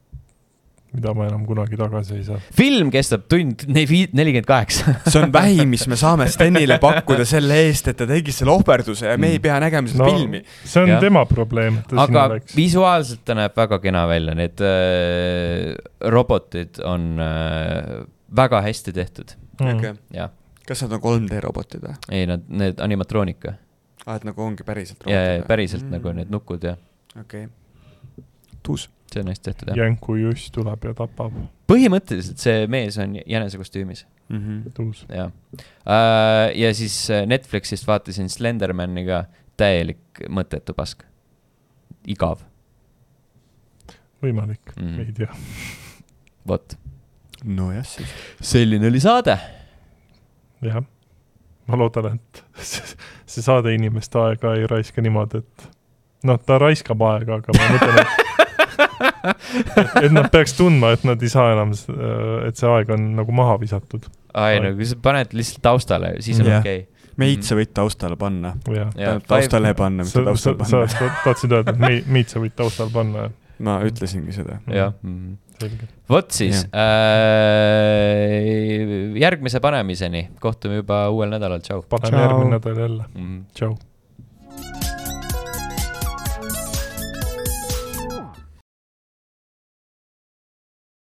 [0.92, 2.38] mida ma enam kunagi tagasi ei saa.
[2.56, 4.96] film kestab tund nelikümmend kaheksa.
[5.06, 9.08] see on vähim, mis me saame Stenile pakkuda selle eest, et ta tegi selle ohverduse
[9.08, 9.46] ja me ei mm.
[9.46, 10.42] pea nägema seda no, filmi.
[10.64, 11.00] see on ja.
[11.04, 11.80] tema probleem.
[12.04, 15.72] aga visuaalselt ta näeb väga kena välja, need äh,
[16.12, 18.04] robotid on äh,
[18.36, 19.80] väga hästi tehtud mm..
[19.80, 20.28] Okay.
[20.68, 21.96] kas nad on 3D robotid või?
[22.12, 23.56] ei, nad, need animatroonika.
[24.06, 25.48] aa, et nagu ongi päriselt robotid?
[25.48, 25.98] päriselt mm.
[25.98, 26.80] nagu need nukud, jah.
[27.16, 27.61] okei okay..
[28.72, 29.78] Tuus see on hästi tehtud, jah.
[29.78, 31.36] jänku Juss tuleb ja tapab.
[31.72, 34.38] põhimõtteliselt see mees on jänese kostüümis mm.
[34.38, 34.72] -hmm.
[34.74, 35.06] tuus.
[35.10, 36.52] jah uh,.
[36.56, 39.26] ja siis äh, Netflixist vaatasin Slendermani ka,
[39.58, 41.04] täielik mõttetu pask.
[42.08, 42.40] igav.
[44.24, 45.00] võimalik mm, -hmm.
[45.06, 45.36] ei tea.
[46.48, 46.78] vot.
[47.44, 48.16] nojah, siis.
[48.42, 49.38] selline oli saade.
[50.62, 50.84] jah,
[51.68, 52.44] ma loodan, et
[53.26, 55.70] see saade inimeste aega ei raiska niimoodi, et
[56.24, 58.21] noh, ta raiskab aega, aga ma mõtlen, et
[60.04, 61.74] et nad peaks tundma, et nad ei saa enam,
[62.48, 64.04] et see aeg on nagu maha visatud.
[64.34, 66.64] aa ei no kui sa paned lihtsalt taustale, siis on yeah.
[66.64, 67.14] okei okay.
[67.22, 68.50] meid sa võid taustale panna.
[69.28, 70.88] taustale panna, mitte taustale panna.
[70.92, 73.38] sa tahtsid öelda, et meid, meid sa võid taustale panna, jah?
[73.62, 74.54] ma ütlesingi seda.
[74.72, 75.88] jah mm -hmm.
[76.10, 76.82] vot siis, äh,
[79.22, 81.86] järgmise panemiseni, kohtume juba uuel nädalal, tšau.
[81.90, 83.44] paneme järgmine nädal jälle mm, -hmm.
[83.54, 83.78] tšau